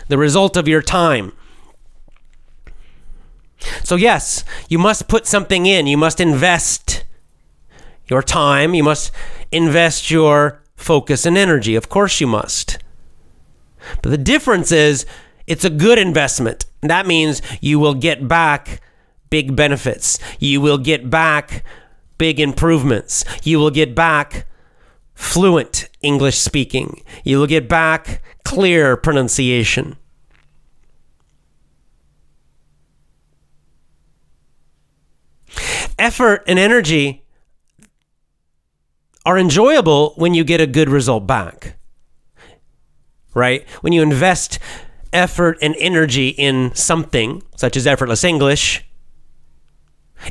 the 0.10 0.18
result 0.18 0.58
of 0.58 0.68
your 0.68 0.82
time. 0.82 1.32
So, 3.84 3.96
yes, 3.96 4.44
you 4.70 4.80
must 4.80 5.08
put 5.08 5.28
something 5.28 5.66
in. 5.66 5.88
You 5.88 5.98
must 5.98 6.20
invest 6.20 7.04
your 8.08 8.22
time. 8.22 8.74
You 8.74 8.84
must 8.84 9.12
invest 9.52 10.12
your 10.12 10.62
focus 10.76 11.26
and 11.26 11.38
energy. 11.38 11.76
Of 11.76 11.90
course, 11.90 12.20
you 12.20 12.28
must. 12.28 12.78
But 14.02 14.10
the 14.10 14.18
difference 14.18 14.72
is 14.72 15.06
it's 15.48 15.66
a 15.66 15.70
good 15.70 15.98
investment. 15.98 16.66
That 16.82 17.08
means 17.08 17.42
you 17.62 17.80
will 17.80 17.94
get 17.94 18.28
back 18.28 18.82
big 19.30 19.56
benefits. 19.56 20.20
You 20.40 20.62
will 20.62 20.78
get 20.78 21.10
back 21.10 21.64
big 22.18 22.40
improvements. 22.40 23.24
You 23.44 23.60
will 23.60 23.72
get 23.72 23.96
back 23.96 24.48
fluent 25.14 25.90
English 26.02 26.38
speaking. 26.38 27.02
You 27.24 27.40
will 27.40 27.48
get 27.48 27.68
back 27.68 28.22
clear 28.44 28.98
pronunciation. 28.98 29.98
Effort 35.98 36.44
and 36.48 36.58
energy 36.58 37.24
are 39.26 39.38
enjoyable 39.38 40.14
when 40.16 40.34
you 40.34 40.44
get 40.44 40.62
a 40.62 40.68
good 40.68 40.90
result 40.90 41.28
back. 41.28 41.78
Right? 43.34 43.70
When 43.82 43.94
you 43.94 44.02
invest 44.02 44.60
effort 45.14 45.58
and 45.62 45.76
energy 45.78 46.30
in 46.30 46.74
something, 46.74 47.44
such 47.56 47.78
as 47.78 47.86
effortless 47.86 48.24
English, 48.24 48.84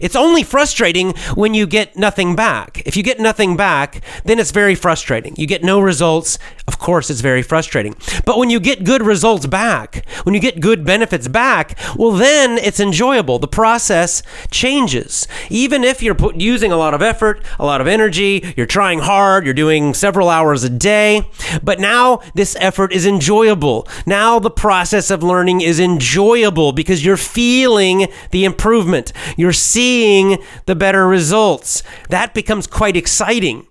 it's 0.01 0.17
only 0.17 0.43
frustrating 0.43 1.13
when 1.35 1.55
you 1.55 1.67
get 1.67 1.97
nothing 1.97 2.37
back. 2.37 2.83
If 2.87 2.97
you 2.97 3.03
get 3.03 3.21
nothing 3.21 3.57
back, 3.57 4.03
then 4.25 4.39
it's 4.39 4.51
very 4.51 4.75
frustrating. 4.75 5.35
You 5.37 5.47
get 5.47 5.63
no 5.63 5.81
results, 5.81 6.39
of 6.67 6.79
course, 6.79 7.11
it's 7.11 7.21
very 7.21 7.43
frustrating. 7.43 7.97
But 8.25 8.39
when 8.39 8.51
you 8.51 8.61
get 8.61 8.85
good 8.85 9.03
results 9.03 9.47
back, 9.47 10.07
when 10.25 10.35
you 10.35 10.41
get 10.41 10.61
good 10.61 10.85
benefits 10.85 11.29
back, 11.29 11.79
well, 11.97 12.13
then 12.13 12.59
it's 12.59 12.81
enjoyable. 12.81 13.39
The 13.39 13.49
process 13.49 14.23
changes. 14.51 15.27
Even 15.49 15.85
if 15.85 16.03
you're 16.03 16.17
using 16.35 16.73
a 16.73 16.77
lot 16.77 16.95
of 16.95 17.03
effort, 17.03 17.45
a 17.59 17.65
lot 17.65 17.81
of 17.81 17.87
energy, 17.87 18.55
you're 18.57 18.67
trying 18.67 19.01
hard, 19.01 19.45
you're 19.45 19.55
doing 19.55 19.95
several 19.95 20.29
hours 20.29 20.65
a 20.65 20.71
day, 20.71 21.23
but 21.63 21.81
now 21.81 22.21
this 22.35 22.57
effort 22.61 22.93
is 22.93 23.07
enjoyable. 23.07 23.89
Now 24.07 24.39
the 24.39 24.51
process 24.51 25.11
of 25.11 25.23
learning 25.23 25.61
is 25.61 25.81
enjoyable 25.81 26.73
because 26.73 27.05
you're 27.05 27.17
feeling 27.17 28.07
the 28.31 28.45
improvement. 28.45 29.13
You're 29.37 29.53
seeing 29.53 29.80
seeing 29.81 30.37
the 30.67 30.75
better 30.75 31.09
results. 31.09 31.83
That 32.11 32.35
becomes 32.35 32.67
quite 32.67 32.97
exciting. 32.97 33.67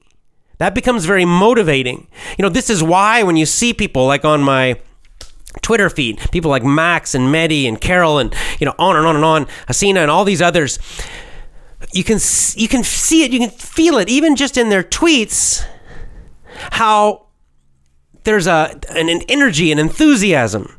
That 0.57 0.73
becomes 0.73 1.05
very 1.05 1.23
motivating. 1.23 2.07
You 2.37 2.43
know, 2.43 2.49
this 2.49 2.69
is 2.69 2.81
why 2.81 3.21
when 3.21 3.37
you 3.37 3.45
see 3.45 3.73
people 3.73 4.07
like 4.07 4.25
on 4.25 4.41
my 4.41 4.81
Twitter 5.61 5.87
feed, 5.89 6.19
people 6.31 6.49
like 6.49 6.63
Max 6.63 7.13
and 7.13 7.31
Medi 7.31 7.67
and 7.67 7.79
Carol 7.79 8.17
and 8.17 8.33
you 8.59 8.65
know 8.65 8.73
on 8.79 8.95
and 8.95 9.05
on 9.05 9.15
and 9.15 9.25
on, 9.25 9.45
Hasina 9.67 9.97
and 9.97 10.09
all 10.09 10.25
these 10.25 10.41
others, 10.41 10.79
you 11.93 12.03
can 12.03 12.19
you 12.55 12.67
can 12.67 12.83
see 12.83 13.23
it, 13.23 13.31
you 13.31 13.39
can 13.39 13.51
feel 13.51 13.99
it, 13.99 14.09
even 14.09 14.35
just 14.35 14.57
in 14.57 14.69
their 14.69 14.83
tweets, 14.83 15.63
how 16.71 17.27
there's 18.23 18.47
a 18.47 18.79
an, 18.89 19.09
an 19.09 19.21
energy, 19.29 19.71
an 19.71 19.77
enthusiasm. 19.77 20.75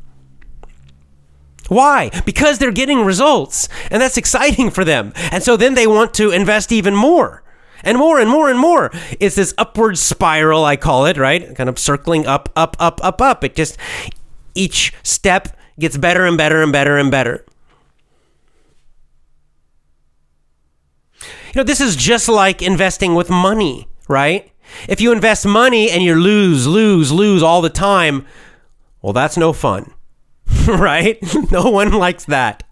Why? 1.71 2.09
Because 2.25 2.59
they're 2.59 2.69
getting 2.69 3.05
results, 3.05 3.69
and 3.89 4.01
that's 4.01 4.17
exciting 4.17 4.71
for 4.71 4.83
them. 4.83 5.13
And 5.31 5.41
so 5.41 5.55
then 5.55 5.73
they 5.73 5.87
want 5.87 6.13
to 6.15 6.29
invest 6.29 6.73
even 6.73 6.93
more. 6.93 7.43
And 7.81 7.97
more 7.97 8.19
and 8.19 8.29
more 8.29 8.49
and 8.49 8.59
more. 8.59 8.91
It's 9.21 9.35
this 9.35 9.53
upward 9.57 9.97
spiral, 9.97 10.65
I 10.65 10.75
call 10.75 11.05
it, 11.05 11.15
right? 11.15 11.55
Kind 11.55 11.69
of 11.69 11.79
circling 11.79 12.27
up, 12.27 12.49
up, 12.57 12.75
up, 12.77 12.99
up, 13.01 13.21
up. 13.21 13.45
It 13.45 13.55
just, 13.55 13.77
each 14.53 14.93
step 15.01 15.57
gets 15.79 15.95
better 15.95 16.25
and 16.25 16.37
better 16.37 16.61
and 16.61 16.73
better 16.73 16.97
and 16.97 17.09
better. 17.09 17.45
You 21.21 21.55
know, 21.55 21.63
this 21.63 21.79
is 21.79 21.95
just 21.95 22.27
like 22.27 22.61
investing 22.61 23.15
with 23.15 23.29
money, 23.29 23.87
right? 24.09 24.51
If 24.89 24.99
you 24.99 25.13
invest 25.13 25.45
money 25.45 25.89
and 25.89 26.03
you 26.03 26.15
lose, 26.15 26.67
lose, 26.67 27.13
lose 27.13 27.41
all 27.41 27.61
the 27.61 27.69
time, 27.69 28.25
well, 29.01 29.13
that's 29.13 29.37
no 29.37 29.53
fun. 29.53 29.93
right? 30.79 31.17
No 31.51 31.69
one 31.69 31.91
likes 31.91 32.25
that. 32.25 32.63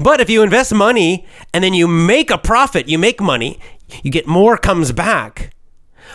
But 0.00 0.20
if 0.20 0.28
you 0.28 0.42
invest 0.42 0.74
money 0.74 1.26
and 1.54 1.64
then 1.64 1.72
you 1.72 1.88
make 1.88 2.30
a 2.30 2.36
profit, 2.38 2.88
you 2.88 2.98
make 2.98 3.20
money, 3.20 3.58
you 4.02 4.10
get 4.10 4.26
more 4.26 4.58
comes 4.58 4.92
back. 4.92 5.54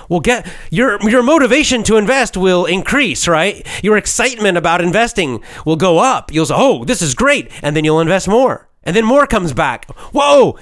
Well, 0.10 0.20
get 0.20 0.48
your 0.70 1.02
your 1.10 1.24
motivation 1.24 1.84
to 1.84 1.98
invest 1.98 2.38
will 2.38 2.66
increase, 2.66 3.28
right? 3.28 3.66
Your 3.84 3.98
excitement 3.98 4.58
about 4.58 4.82
investing 4.82 5.42
will 5.66 5.76
go 5.76 6.00
up. 6.00 6.32
You'll 6.34 6.46
say, 6.46 6.56
"Oh, 6.58 6.86
this 6.86 7.02
is 7.02 7.14
great," 7.16 7.50
and 7.62 7.76
then 7.76 7.84
you'll 7.86 8.00
invest 8.02 8.28
more, 8.28 8.70
and 8.84 8.96
then 8.96 9.06
more 9.06 9.26
comes 9.26 9.54
back. 9.54 9.90
Whoa! 10.14 10.58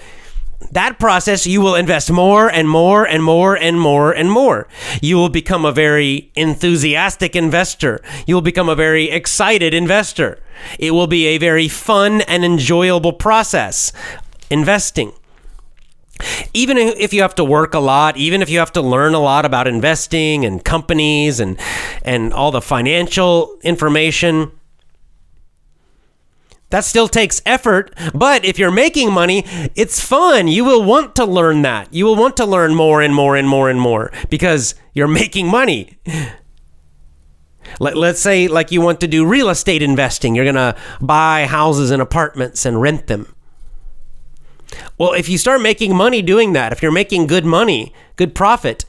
That 0.72 1.00
process, 1.00 1.48
you 1.48 1.62
will 1.62 1.76
invest 1.76 2.12
more 2.12 2.50
and 2.50 2.70
more 2.70 3.08
and 3.08 3.24
more 3.24 3.56
and 3.56 3.80
more 3.80 4.12
and 4.12 4.32
more. 4.32 4.68
You 5.02 5.16
will 5.16 5.30
become 5.30 5.66
a 5.66 5.72
very 5.72 6.32
enthusiastic 6.36 7.36
investor. 7.36 8.02
You 8.28 8.36
will 8.36 8.42
become 8.42 8.70
a 8.70 8.76
very 8.76 9.10
excited 9.10 9.74
investor. 9.74 10.40
It 10.78 10.92
will 10.92 11.08
be 11.08 11.28
a 11.28 11.38
very 11.38 11.68
fun 11.68 12.22
and 12.22 12.44
enjoyable 12.44 13.14
process 13.14 13.92
investing. 14.50 15.14
Even 16.54 16.78
if 16.78 17.14
you 17.14 17.22
have 17.22 17.36
to 17.36 17.46
work 17.46 17.74
a 17.74 17.80
lot, 17.80 18.18
even 18.18 18.42
if 18.42 18.50
you 18.50 18.60
have 18.60 18.74
to 18.74 18.82
learn 18.82 19.14
a 19.14 19.20
lot 19.20 19.46
about 19.46 19.68
investing 19.68 20.44
and 20.44 20.64
companies 20.64 21.40
and 21.40 21.58
and 22.04 22.34
all 22.34 22.52
the 22.52 22.62
financial 22.62 23.58
information, 23.64 24.52
that 26.70 26.86
still 26.86 27.08
takes 27.08 27.42
effort, 27.46 27.94
but 28.14 28.46
if 28.46 28.60
you're 28.60 28.72
making 28.72 29.12
money, 29.12 29.44
it's 29.76 30.00
fun. 30.00 30.48
You 30.48 30.66
will 30.66 30.84
want 30.84 31.16
to 31.16 31.26
learn 31.26 31.64
that. 31.64 31.94
You 31.94 32.06
will 32.06 32.16
want 32.16 32.38
to 32.38 32.46
learn 32.46 32.76
more 32.76 33.02
and 33.02 33.14
more 33.14 33.36
and 33.36 33.48
more 33.48 33.70
and 33.70 33.80
more 33.80 34.12
because 34.30 34.76
you're 34.94 35.08
making 35.08 35.48
money. 35.48 35.98
Let, 37.80 37.98
us 37.98 38.20
say, 38.20 38.48
like, 38.48 38.72
you 38.72 38.82
want 38.82 39.00
to 39.02 39.08
do 39.08 39.26
real 39.26 39.50
estate 39.50 39.82
investing, 39.82 40.36
you're 40.36 40.46
going 40.46 40.56
to 40.56 40.76
buy 41.02 41.46
houses 41.46 41.92
and 41.92 42.02
apartments 42.02 42.66
and 42.66 42.82
rent 42.82 43.08
them. 43.08 43.34
Well, 44.98 45.14
if 45.14 45.30
you 45.30 45.38
start 45.38 45.62
making 45.62 45.96
money 45.96 46.22
doing 46.22 46.54
that, 46.54 46.72
if 46.72 46.82
you're 46.82 46.92
making 46.92 47.28
good 47.28 47.46
money, 47.46 47.94
good 48.16 48.36
profit, 48.36 48.86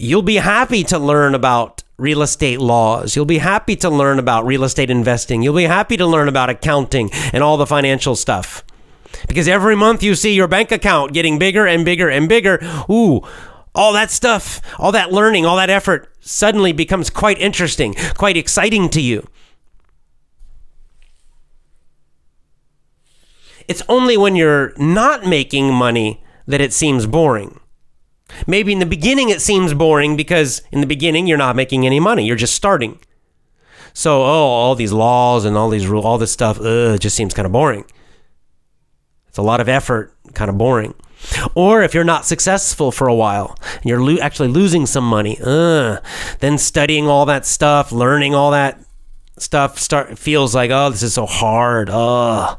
you'll 0.00 0.22
be 0.22 0.36
happy 0.36 0.82
to 0.82 0.98
learn 0.98 1.34
about 1.34 1.82
real 1.98 2.22
estate 2.22 2.58
laws. 2.58 3.14
You'll 3.14 3.26
be 3.26 3.38
happy 3.38 3.76
to 3.76 3.90
learn 3.90 4.18
about 4.18 4.46
real 4.46 4.64
estate 4.64 4.88
investing. 4.88 5.42
You'll 5.42 5.54
be 5.54 5.64
happy 5.64 5.98
to 5.98 6.06
learn 6.06 6.26
about 6.26 6.48
accounting 6.48 7.10
and 7.34 7.44
all 7.44 7.58
the 7.58 7.66
financial 7.66 8.16
stuff. 8.16 8.64
Because 9.28 9.46
every 9.46 9.76
month 9.76 10.02
you 10.02 10.14
see 10.14 10.34
your 10.34 10.48
bank 10.48 10.72
account 10.72 11.12
getting 11.12 11.38
bigger 11.38 11.66
and 11.66 11.84
bigger 11.84 12.08
and 12.08 12.30
bigger. 12.30 12.58
Ooh, 12.88 13.20
all 13.74 13.92
that 13.92 14.10
stuff, 14.10 14.62
all 14.78 14.90
that 14.92 15.12
learning, 15.12 15.44
all 15.44 15.56
that 15.56 15.68
effort 15.68 16.08
suddenly 16.20 16.72
becomes 16.72 17.10
quite 17.10 17.38
interesting, 17.38 17.94
quite 18.16 18.38
exciting 18.38 18.88
to 18.88 19.02
you. 19.02 19.26
It's 23.68 23.82
only 23.86 24.16
when 24.16 24.34
you're 24.34 24.72
not 24.78 25.26
making 25.26 25.74
money 25.74 26.24
that 26.46 26.62
it 26.62 26.72
seems 26.72 27.06
boring. 27.06 27.60
Maybe 28.46 28.72
in 28.72 28.78
the 28.78 28.86
beginning 28.86 29.28
it 29.28 29.40
seems 29.40 29.74
boring 29.74 30.16
because 30.16 30.62
in 30.72 30.80
the 30.80 30.86
beginning 30.86 31.26
you're 31.26 31.38
not 31.38 31.56
making 31.56 31.86
any 31.86 32.00
money, 32.00 32.26
you're 32.26 32.36
just 32.36 32.54
starting. 32.54 32.98
So, 33.92 34.22
oh, 34.22 34.24
all 34.24 34.74
these 34.74 34.92
laws 34.92 35.44
and 35.44 35.56
all 35.56 35.68
these 35.68 35.86
rules, 35.86 36.04
all 36.04 36.18
this 36.18 36.32
stuff, 36.32 36.58
ugh, 36.60 36.94
it 36.94 37.00
just 37.00 37.16
seems 37.16 37.34
kind 37.34 37.46
of 37.46 37.52
boring. 37.52 37.84
It's 39.28 39.38
a 39.38 39.42
lot 39.42 39.60
of 39.60 39.68
effort, 39.68 40.14
kind 40.34 40.48
of 40.48 40.58
boring. 40.58 40.94
Or 41.54 41.82
if 41.82 41.92
you're 41.92 42.04
not 42.04 42.24
successful 42.24 42.92
for 42.92 43.08
a 43.08 43.14
while 43.14 43.56
and 43.76 43.84
you're 43.84 44.02
lo- 44.02 44.20
actually 44.20 44.48
losing 44.48 44.86
some 44.86 45.04
money, 45.04 45.38
uh, 45.44 45.98
then 46.38 46.56
studying 46.56 47.08
all 47.08 47.26
that 47.26 47.46
stuff, 47.46 47.92
learning 47.92 48.34
all 48.34 48.52
that 48.52 48.80
stuff 49.38 49.78
start 49.78 50.18
feels 50.18 50.54
like 50.54 50.70
oh 50.70 50.90
this 50.90 51.02
is 51.02 51.14
so 51.14 51.24
hard 51.24 51.88
oh 51.90 52.58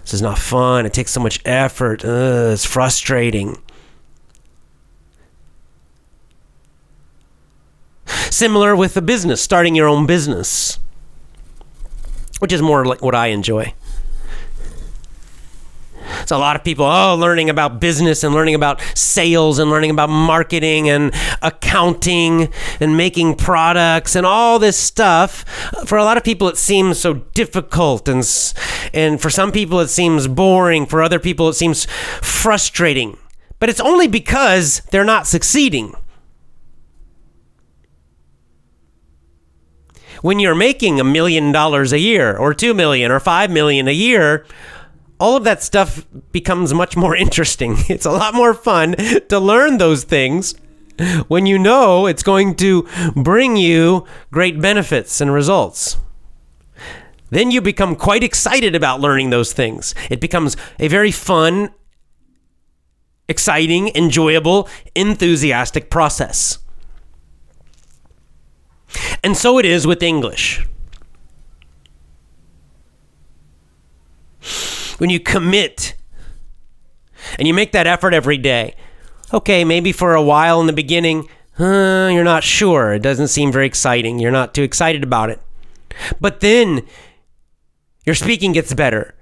this 0.00 0.12
is 0.12 0.20
not 0.20 0.36
fun 0.36 0.84
it 0.84 0.92
takes 0.92 1.12
so 1.12 1.20
much 1.20 1.40
effort 1.44 2.04
uh, 2.04 2.50
it's 2.52 2.64
frustrating 2.64 3.56
Similar 8.30 8.76
with 8.76 8.94
the 8.94 9.02
business, 9.02 9.40
starting 9.40 9.74
your 9.74 9.88
own 9.88 10.06
business, 10.06 10.78
which 12.38 12.52
is 12.52 12.62
more 12.62 12.84
like 12.84 13.02
what 13.02 13.14
I 13.14 13.28
enjoy. 13.28 13.74
So 16.26 16.36
a 16.36 16.38
lot 16.38 16.56
of 16.56 16.64
people, 16.64 16.84
oh, 16.86 17.16
learning 17.16 17.50
about 17.50 17.80
business 17.80 18.24
and 18.24 18.34
learning 18.34 18.54
about 18.54 18.80
sales 18.94 19.58
and 19.58 19.70
learning 19.70 19.90
about 19.90 20.08
marketing 20.08 20.88
and 20.88 21.14
accounting 21.42 22.52
and 22.80 22.96
making 22.96 23.36
products 23.36 24.16
and 24.16 24.26
all 24.26 24.58
this 24.58 24.76
stuff. 24.76 25.44
For 25.86 25.98
a 25.98 26.04
lot 26.04 26.16
of 26.16 26.24
people, 26.24 26.48
it 26.48 26.56
seems 26.56 26.98
so 26.98 27.14
difficult, 27.34 28.08
and 28.08 28.24
and 28.92 29.20
for 29.20 29.30
some 29.30 29.52
people, 29.52 29.80
it 29.80 29.88
seems 29.88 30.26
boring. 30.26 30.86
For 30.86 31.02
other 31.02 31.18
people, 31.18 31.48
it 31.48 31.54
seems 31.54 31.86
frustrating. 32.22 33.16
But 33.58 33.68
it's 33.68 33.80
only 33.80 34.06
because 34.06 34.80
they're 34.90 35.04
not 35.04 35.26
succeeding. 35.26 35.94
When 40.26 40.40
you're 40.40 40.56
making 40.56 40.98
a 40.98 41.04
million 41.04 41.52
dollars 41.52 41.92
a 41.92 42.00
year 42.00 42.36
or 42.36 42.52
2 42.52 42.74
million 42.74 43.12
or 43.12 43.20
5 43.20 43.48
million 43.48 43.86
a 43.86 43.92
year, 43.92 44.44
all 45.20 45.36
of 45.36 45.44
that 45.44 45.62
stuff 45.62 46.04
becomes 46.32 46.74
much 46.74 46.96
more 46.96 47.14
interesting. 47.24 47.76
It's 47.88 48.04
a 48.04 48.10
lot 48.10 48.34
more 48.34 48.52
fun 48.52 48.96
to 49.28 49.38
learn 49.38 49.78
those 49.78 50.02
things 50.02 50.56
when 51.28 51.46
you 51.46 51.60
know 51.60 52.06
it's 52.06 52.24
going 52.24 52.56
to 52.56 52.88
bring 53.14 53.54
you 53.54 54.04
great 54.32 54.60
benefits 54.60 55.20
and 55.20 55.32
results. 55.32 55.96
Then 57.30 57.52
you 57.52 57.60
become 57.60 57.94
quite 57.94 58.24
excited 58.24 58.74
about 58.74 59.00
learning 59.00 59.30
those 59.30 59.52
things. 59.52 59.94
It 60.10 60.20
becomes 60.20 60.56
a 60.80 60.88
very 60.88 61.12
fun, 61.12 61.70
exciting, 63.28 63.92
enjoyable, 63.94 64.68
enthusiastic 64.96 65.88
process. 65.88 66.58
And 69.22 69.36
so 69.36 69.58
it 69.58 69.64
is 69.64 69.86
with 69.86 70.02
English. 70.02 70.66
When 74.98 75.10
you 75.10 75.20
commit 75.20 75.94
and 77.38 77.46
you 77.46 77.54
make 77.54 77.72
that 77.72 77.86
effort 77.86 78.14
every 78.14 78.38
day, 78.38 78.74
okay, 79.32 79.64
maybe 79.64 79.92
for 79.92 80.14
a 80.14 80.22
while 80.22 80.60
in 80.60 80.66
the 80.66 80.72
beginning, 80.72 81.28
uh, 81.58 82.10
you're 82.12 82.24
not 82.24 82.44
sure. 82.44 82.94
It 82.94 83.02
doesn't 83.02 83.28
seem 83.28 83.52
very 83.52 83.66
exciting. 83.66 84.18
You're 84.18 84.30
not 84.30 84.54
too 84.54 84.62
excited 84.62 85.02
about 85.02 85.30
it. 85.30 85.40
But 86.20 86.40
then 86.40 86.82
your 88.04 88.14
speaking 88.14 88.52
gets 88.52 88.72
better. 88.74 89.14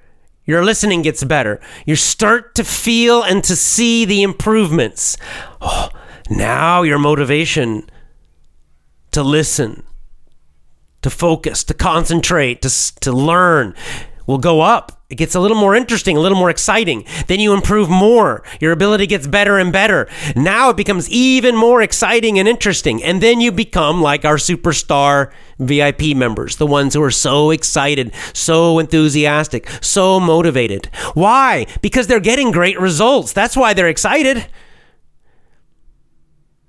Your 0.45 0.63
listening 0.63 1.03
gets 1.03 1.25
better. 1.25 1.61
You 1.87 1.97
start 1.97 2.55
to 2.57 2.65
feel 2.65 3.23
and 3.23 3.43
to 3.45 3.57
see 3.57 4.05
the 4.05 4.23
improvements. 4.23 5.17
Oh, 5.61 5.89
now 6.29 6.83
your 6.83 6.99
motivation 6.99 7.89
to 9.15 9.23
listen, 9.23 9.85
to 11.03 11.11
focus, 11.11 11.65
to 11.65 11.75
concentrate, 11.75 12.63
to, 12.63 13.01
to 13.01 13.13
learn 13.13 13.75
will 14.27 14.39
go 14.39 14.61
up. 14.61 15.03
It 15.11 15.17
gets 15.17 15.35
a 15.35 15.41
little 15.41 15.57
more 15.57 15.77
interesting, 15.77 16.17
a 16.17 16.21
little 16.21 16.39
more 16.39 16.51
exciting. 16.51 17.05
Then 17.29 17.39
you 17.39 17.53
improve 17.53 17.89
more. 17.89 18.43
Your 18.61 18.73
ability 18.73 19.07
gets 19.07 19.27
better 19.27 19.59
and 19.59 19.73
better. 19.73 20.09
Now 20.35 20.71
it 20.71 20.77
becomes 20.77 21.09
even 21.11 21.55
more 21.55 21.83
exciting 21.83 22.39
and 22.39 22.49
interesting. 22.49 23.05
And 23.05 23.23
then 23.23 23.41
you 23.41 23.53
become 23.53 24.03
like 24.03 24.25
our 24.25 24.37
superstar 24.37 25.31
VIP 25.59 26.17
members, 26.17 26.57
the 26.57 26.67
ones 26.67 26.95
who 26.95 27.03
are 27.03 27.11
so 27.11 27.51
excited, 27.51 28.13
so 28.33 28.79
enthusiastic, 28.79 29.69
so 29.81 30.19
motivated. 30.19 30.87
Why? 31.13 31.67
Because 31.83 32.07
they're 32.09 32.19
getting 32.19 32.51
great 32.51 32.81
results. 32.81 33.33
That's 33.33 33.57
why 33.57 33.75
they're 33.75 33.89
excited. 33.89 34.47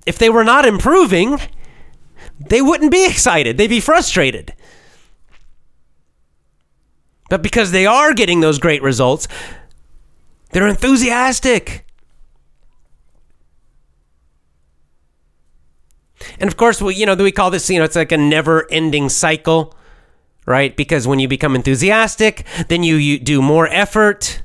If 0.06 0.20
they 0.20 0.30
were 0.30 0.44
not 0.44 0.66
improving, 0.66 1.40
they 2.40 2.62
wouldn't 2.62 2.92
be 2.92 3.06
excited. 3.06 3.58
They'd 3.58 3.68
be 3.68 3.80
frustrated. 3.80 4.54
But 7.30 7.42
because 7.42 7.72
they 7.72 7.86
are 7.86 8.14
getting 8.14 8.42
those 8.42 8.60
great 8.60 8.84
results, 8.84 9.28
they're 10.52 10.68
enthusiastic. 10.68 11.86
And 16.40 16.48
of 16.48 16.58
course, 16.58 16.82
we, 16.82 16.96
you 16.96 17.06
know, 17.06 17.16
we 17.16 17.32
call 17.32 17.52
this, 17.52 17.70
you 17.70 17.80
know, 17.80 17.86
it's 17.86 17.96
like 17.96 18.12
a 18.12 18.18
never 18.18 18.72
ending 18.72 19.10
cycle, 19.10 19.76
right? 20.46 20.76
Because 20.76 21.08
when 21.08 21.20
you 21.20 21.28
become 21.28 21.56
enthusiastic, 21.56 22.46
then 22.68 22.84
you, 22.84 22.96
you 22.96 23.20
do 23.20 23.42
more 23.42 23.68
effort, 23.68 24.42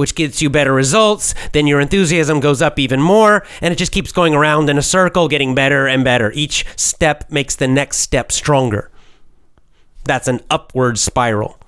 which 0.00 0.14
gets 0.14 0.40
you 0.40 0.48
better 0.48 0.72
results. 0.72 1.34
Then 1.52 1.66
your 1.66 1.78
enthusiasm 1.78 2.40
goes 2.40 2.62
up 2.62 2.78
even 2.78 3.02
more, 3.02 3.44
and 3.60 3.70
it 3.70 3.76
just 3.76 3.92
keeps 3.92 4.12
going 4.12 4.34
around 4.34 4.70
in 4.70 4.78
a 4.78 4.82
circle, 4.82 5.28
getting 5.28 5.54
better 5.54 5.86
and 5.86 6.02
better. 6.02 6.32
Each 6.32 6.64
step 6.74 7.30
makes 7.30 7.54
the 7.54 7.68
next 7.68 7.98
step 7.98 8.32
stronger. 8.32 8.90
That's 10.04 10.26
an 10.26 10.40
upward 10.48 10.98
spiral. 10.98 11.58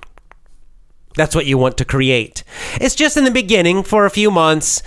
That's 1.14 1.34
what 1.34 1.44
you 1.44 1.58
want 1.58 1.76
to 1.76 1.84
create. 1.84 2.42
It's 2.80 2.94
just 2.94 3.18
in 3.18 3.24
the 3.24 3.30
beginning 3.30 3.82
for 3.82 4.06
a 4.06 4.10
few 4.10 4.30
months. 4.30 4.82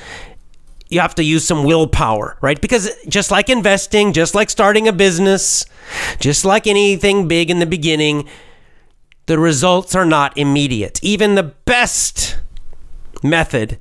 You 0.89 0.99
have 1.01 1.13
to 1.13 1.23
use 1.23 1.45
some 1.45 1.65
willpower, 1.65 2.39
right? 2.41 2.59
Because 2.59 2.89
just 3.07 3.29
like 3.29 3.47
investing, 3.47 4.11
just 4.11 4.33
like 4.33 4.49
starting 4.49 4.87
a 4.87 4.91
business, 4.91 5.67
just 6.19 6.45
like 6.45 6.65
anything 6.65 7.27
big 7.27 7.51
in 7.51 7.59
the 7.59 7.67
beginning, 7.67 8.27
the 9.27 9.37
results 9.37 9.93
are 9.93 10.03
not 10.03 10.35
immediate. 10.35 10.99
Even 11.03 11.35
the 11.35 11.43
best 11.43 12.37
method 13.29 13.79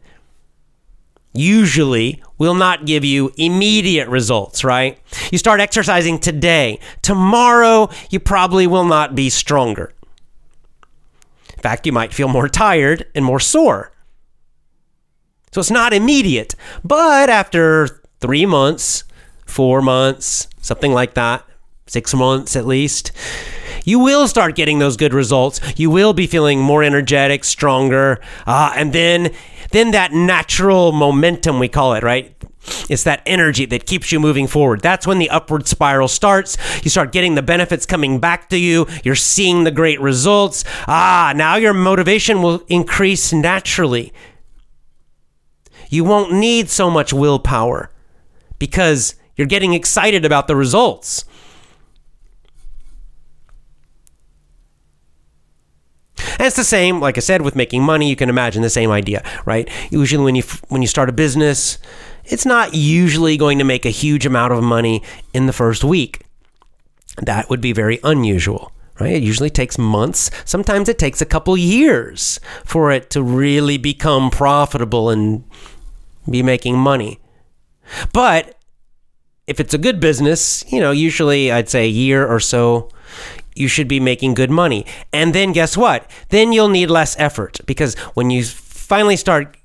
usually 1.32 2.22
will 2.38 2.54
not 2.54 2.86
give 2.86 3.04
you 3.04 3.32
immediate 3.36 4.08
results, 4.08 4.62
right? 4.62 4.98
You 5.32 5.38
start 5.38 5.60
exercising 5.60 6.18
today. 6.20 6.78
Tomorrow, 7.02 7.90
you 8.10 8.20
probably 8.20 8.66
will 8.66 8.84
not 8.84 9.14
be 9.14 9.30
stronger 9.30 9.92
In 11.56 11.60
fact, 11.60 11.86
you 11.86 11.92
might 11.92 12.12
feel 12.14 12.28
more 12.28 12.48
tired 12.48 13.06
and 13.14 13.24
more 13.24 13.40
sore. 13.40 13.92
So 15.52 15.60
it's 15.60 15.70
not 15.70 15.92
immediate. 15.92 16.54
But 16.84 17.30
after 17.30 18.02
three 18.20 18.46
months, 18.46 19.04
four 19.46 19.82
months, 19.82 20.48
something 20.60 20.92
like 20.92 21.14
that, 21.14 21.44
six 21.86 22.14
months 22.14 22.56
at 22.56 22.66
least, 22.66 23.12
you 23.84 23.98
will 23.98 24.26
start 24.26 24.56
getting 24.56 24.78
those 24.78 24.96
good 24.96 25.14
results. 25.14 25.60
You 25.76 25.90
will 25.90 26.12
be 26.12 26.26
feeling 26.26 26.60
more 26.60 26.82
energetic, 26.82 27.44
stronger, 27.44 28.20
uh, 28.46 28.72
and 28.74 28.92
then 28.92 29.32
then 29.70 29.90
that 29.92 30.12
natural 30.12 30.92
momentum 30.92 31.58
we 31.58 31.68
call 31.68 31.94
it, 31.94 32.02
right? 32.02 32.34
It's 32.88 33.02
that 33.04 33.22
energy 33.26 33.66
that 33.66 33.86
keeps 33.86 34.10
you 34.12 34.20
moving 34.20 34.46
forward. 34.46 34.80
That's 34.80 35.06
when 35.06 35.18
the 35.18 35.28
upward 35.30 35.66
spiral 35.66 36.08
starts. 36.08 36.56
You 36.82 36.90
start 36.90 37.12
getting 37.12 37.34
the 37.34 37.42
benefits 37.42 37.84
coming 37.84 38.20
back 38.20 38.48
to 38.50 38.58
you. 38.58 38.86
You're 39.02 39.16
seeing 39.16 39.64
the 39.64 39.70
great 39.70 40.00
results. 40.00 40.64
Ah, 40.86 41.32
now 41.34 41.56
your 41.56 41.74
motivation 41.74 42.40
will 42.40 42.62
increase 42.68 43.32
naturally. 43.32 44.12
You 45.90 46.04
won't 46.04 46.32
need 46.32 46.70
so 46.70 46.88
much 46.88 47.12
willpower 47.12 47.90
because 48.58 49.14
you're 49.36 49.46
getting 49.46 49.74
excited 49.74 50.24
about 50.24 50.46
the 50.46 50.56
results. 50.56 51.24
And 56.32 56.46
it's 56.46 56.56
the 56.56 56.64
same, 56.64 57.00
like 57.00 57.16
I 57.16 57.20
said, 57.20 57.42
with 57.42 57.56
making 57.56 57.82
money. 57.82 58.08
You 58.08 58.16
can 58.16 58.28
imagine 58.28 58.62
the 58.62 58.70
same 58.70 58.90
idea, 58.90 59.22
right? 59.44 59.68
Usually, 59.90 60.24
when 60.24 60.34
you 60.34 60.42
when 60.68 60.82
you 60.82 60.88
start 60.88 61.08
a 61.08 61.12
business, 61.12 61.78
it's 62.24 62.46
not 62.46 62.74
usually 62.74 63.36
going 63.36 63.58
to 63.58 63.64
make 63.64 63.84
a 63.84 63.90
huge 63.90 64.26
amount 64.26 64.52
of 64.52 64.62
money 64.62 65.02
in 65.32 65.46
the 65.46 65.52
first 65.52 65.84
week. 65.84 66.22
That 67.18 67.48
would 67.48 67.60
be 67.60 67.72
very 67.72 68.00
unusual, 68.02 68.72
right? 68.98 69.12
It 69.12 69.22
usually 69.22 69.50
takes 69.50 69.78
months. 69.78 70.30
Sometimes 70.44 70.88
it 70.88 70.98
takes 70.98 71.20
a 71.20 71.26
couple 71.26 71.56
years 71.56 72.40
for 72.64 72.90
it 72.90 73.10
to 73.10 73.22
really 73.22 73.78
become 73.78 74.30
profitable 74.30 75.10
and 75.10 75.44
be 76.28 76.42
making 76.42 76.78
money. 76.78 77.20
But 78.12 78.56
if 79.46 79.60
it's 79.60 79.74
a 79.74 79.78
good 79.78 80.00
business, 80.00 80.64
you 80.72 80.80
know, 80.80 80.90
usually 80.90 81.52
I'd 81.52 81.68
say 81.68 81.84
a 81.84 81.88
year 81.88 82.26
or 82.26 82.40
so, 82.40 82.88
you 83.54 83.68
should 83.68 83.88
be 83.88 84.00
making 84.00 84.34
good 84.34 84.50
money. 84.50 84.84
And 85.12 85.34
then 85.34 85.52
guess 85.52 85.76
what? 85.76 86.10
Then 86.30 86.52
you'll 86.52 86.68
need 86.68 86.90
less 86.90 87.16
effort 87.18 87.60
because 87.66 87.94
when 88.14 88.30
you 88.30 88.44
finally 88.44 89.16
start 89.16 89.56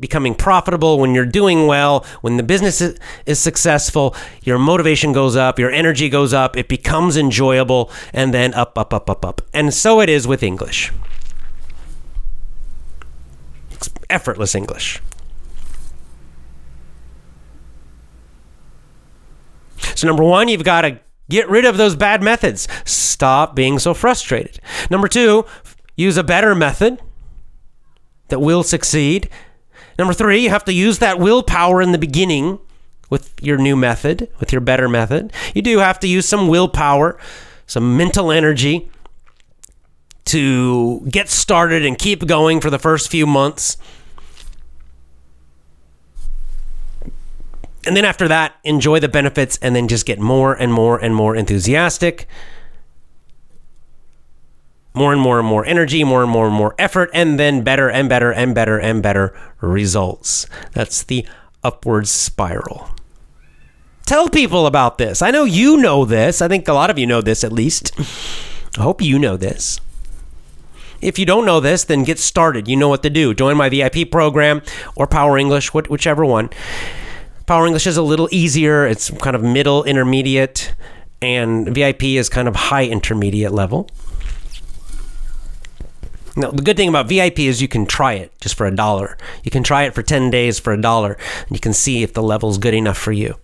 becoming 0.00 0.34
profitable, 0.34 0.98
when 0.98 1.14
you're 1.14 1.24
doing 1.24 1.66
well, 1.66 2.04
when 2.20 2.36
the 2.36 2.42
business 2.42 2.80
is, 2.80 3.38
successful, 3.38 4.14
your 4.42 4.58
motivation 4.58 5.12
goes 5.12 5.36
up, 5.36 5.58
your 5.58 5.70
energy 5.70 6.08
goes 6.08 6.32
up, 6.32 6.56
it 6.56 6.68
becomes 6.68 7.16
enjoyable, 7.16 7.90
and 8.12 8.34
then 8.34 8.52
up, 8.54 8.76
up, 8.76 8.92
up, 8.92 9.08
up, 9.08 9.24
up. 9.24 9.40
And 9.52 9.72
so 9.72 10.00
it 10.00 10.08
is 10.08 10.26
with 10.26 10.42
English. 10.42 10.92
It's 13.70 13.88
effortless 14.10 14.54
English. 14.54 15.00
So, 19.94 20.08
number 20.08 20.24
one, 20.24 20.48
you've 20.48 20.64
got 20.64 20.82
to 20.82 20.98
get 21.28 21.48
rid 21.48 21.64
of 21.64 21.76
those 21.76 21.96
bad 21.96 22.22
methods. 22.22 22.68
Stop 22.84 23.54
being 23.54 23.78
so 23.78 23.94
frustrated. 23.94 24.60
Number 24.90 25.08
two, 25.08 25.44
use 25.96 26.16
a 26.16 26.24
better 26.24 26.54
method 26.54 27.00
that 28.28 28.40
will 28.40 28.62
succeed. 28.62 29.28
Number 29.98 30.14
three, 30.14 30.40
you 30.40 30.50
have 30.50 30.64
to 30.64 30.72
use 30.72 30.98
that 30.98 31.18
willpower 31.18 31.80
in 31.80 31.92
the 31.92 31.98
beginning 31.98 32.58
with 33.10 33.34
your 33.40 33.58
new 33.58 33.76
method, 33.76 34.28
with 34.40 34.52
your 34.52 34.60
better 34.60 34.88
method. 34.88 35.32
You 35.54 35.62
do 35.62 35.78
have 35.78 36.00
to 36.00 36.08
use 36.08 36.26
some 36.26 36.48
willpower, 36.48 37.18
some 37.66 37.96
mental 37.96 38.32
energy 38.32 38.90
to 40.26 41.00
get 41.10 41.28
started 41.28 41.84
and 41.84 41.98
keep 41.98 42.26
going 42.26 42.60
for 42.60 42.70
the 42.70 42.78
first 42.78 43.10
few 43.10 43.26
months. 43.26 43.76
And 47.86 47.96
then 47.96 48.04
after 48.04 48.28
that, 48.28 48.56
enjoy 48.64 49.00
the 49.00 49.08
benefits 49.08 49.58
and 49.60 49.76
then 49.76 49.88
just 49.88 50.06
get 50.06 50.18
more 50.18 50.54
and 50.54 50.72
more 50.72 50.98
and 50.98 51.14
more 51.14 51.36
enthusiastic 51.36 52.26
more 54.94 55.12
and 55.12 55.20
more 55.20 55.40
and 55.40 55.48
more 55.48 55.66
energy, 55.66 56.04
more 56.04 56.22
and 56.22 56.30
more 56.30 56.46
and 56.46 56.54
more 56.54 56.74
effort, 56.78 57.10
and 57.12 57.38
then 57.38 57.62
better 57.62 57.90
and 57.90 58.08
better 58.08 58.32
and 58.32 58.54
better 58.54 58.78
and 58.78 59.02
better 59.02 59.36
results. 59.60 60.46
That's 60.72 61.02
the 61.02 61.26
upward 61.64 62.06
spiral. 62.06 62.90
Tell 64.06 64.28
people 64.28 64.66
about 64.66 64.98
this. 64.98 65.20
I 65.20 65.30
know 65.30 65.44
you 65.44 65.78
know 65.78 66.04
this. 66.04 66.40
I 66.40 66.46
think 66.46 66.68
a 66.68 66.74
lot 66.74 66.90
of 66.90 66.98
you 66.98 67.06
know 67.06 67.20
this 67.20 67.42
at 67.42 67.52
least. 67.52 67.92
I 68.78 68.82
hope 68.82 69.02
you 69.02 69.18
know 69.18 69.36
this. 69.36 69.80
If 71.00 71.18
you 71.18 71.26
don't 71.26 71.44
know 71.44 71.60
this, 71.60 71.84
then 71.84 72.04
get 72.04 72.18
started. 72.18 72.68
You 72.68 72.76
know 72.76 72.88
what 72.88 73.02
to 73.02 73.10
do. 73.10 73.34
Join 73.34 73.56
my 73.56 73.68
VIP 73.68 74.10
program 74.10 74.62
or 74.94 75.06
Power 75.06 75.36
English, 75.36 75.74
whichever 75.74 76.24
one. 76.24 76.50
Power 77.46 77.66
English 77.66 77.86
is 77.86 77.96
a 77.96 78.02
little 78.02 78.28
easier. 78.32 78.86
It's 78.86 79.10
kind 79.10 79.36
of 79.36 79.42
middle 79.42 79.84
intermediate, 79.84 80.74
and 81.20 81.68
VIP 81.74 82.04
is 82.04 82.28
kind 82.28 82.48
of 82.48 82.56
high 82.56 82.86
intermediate 82.86 83.52
level. 83.52 83.88
Now, 86.36 86.50
the 86.50 86.62
good 86.62 86.76
thing 86.76 86.88
about 86.88 87.08
VIP 87.08 87.40
is 87.40 87.62
you 87.62 87.68
can 87.68 87.86
try 87.86 88.14
it 88.14 88.32
just 88.40 88.56
for 88.56 88.66
a 88.66 88.74
dollar. 88.74 89.16
You 89.44 89.50
can 89.50 89.62
try 89.62 89.84
it 89.84 89.94
for 89.94 90.02
10 90.02 90.30
days 90.30 90.58
for 90.58 90.72
a 90.72 90.80
dollar, 90.80 91.12
and 91.46 91.50
you 91.50 91.60
can 91.60 91.72
see 91.72 92.02
if 92.02 92.14
the 92.14 92.22
level's 92.22 92.58
good 92.58 92.74
enough 92.74 92.98
for 92.98 93.12
you. 93.12 93.36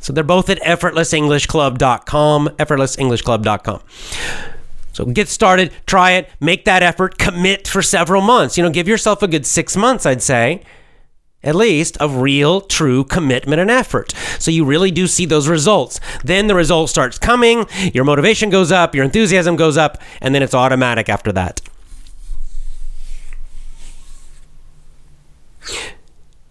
So 0.00 0.12
they're 0.12 0.22
both 0.22 0.48
at 0.48 0.60
effortlessenglishclub.com, 0.60 2.48
effortlessenglishclub.com. 2.48 3.80
So 4.92 5.04
get 5.06 5.28
started, 5.28 5.72
try 5.86 6.12
it, 6.12 6.28
make 6.38 6.64
that 6.66 6.82
effort, 6.82 7.18
commit 7.18 7.66
for 7.66 7.82
several 7.82 8.20
months. 8.20 8.56
You 8.56 8.62
know, 8.62 8.70
give 8.70 8.86
yourself 8.86 9.22
a 9.22 9.28
good 9.28 9.46
six 9.46 9.76
months, 9.76 10.06
I'd 10.06 10.22
say. 10.22 10.62
At 11.42 11.54
least 11.54 11.96
of 11.98 12.16
real, 12.16 12.60
true 12.60 13.04
commitment 13.04 13.60
and 13.60 13.70
effort. 13.70 14.12
So 14.38 14.50
you 14.50 14.64
really 14.64 14.90
do 14.90 15.06
see 15.06 15.24
those 15.24 15.48
results. 15.48 16.00
Then 16.24 16.46
the 16.46 16.54
result 16.54 16.90
starts 16.90 17.18
coming, 17.18 17.66
your 17.94 18.04
motivation 18.04 18.50
goes 18.50 18.72
up, 18.72 18.94
your 18.94 19.04
enthusiasm 19.04 19.56
goes 19.56 19.76
up, 19.76 20.02
and 20.20 20.34
then 20.34 20.42
it's 20.42 20.54
automatic 20.54 21.08
after 21.08 21.32
that. 21.32 21.60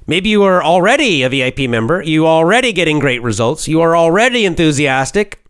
Maybe 0.10 0.30
you 0.30 0.44
are 0.44 0.64
already 0.64 1.24
a 1.24 1.30
VIP 1.30 1.70
member, 1.70 2.02
you 2.02 2.26
are 2.26 2.38
already 2.38 2.72
getting 2.72 3.00
great 3.00 3.22
results, 3.22 3.68
you 3.68 3.82
are 3.82 3.96
already 3.96 4.46
enthusiastic. 4.46 5.44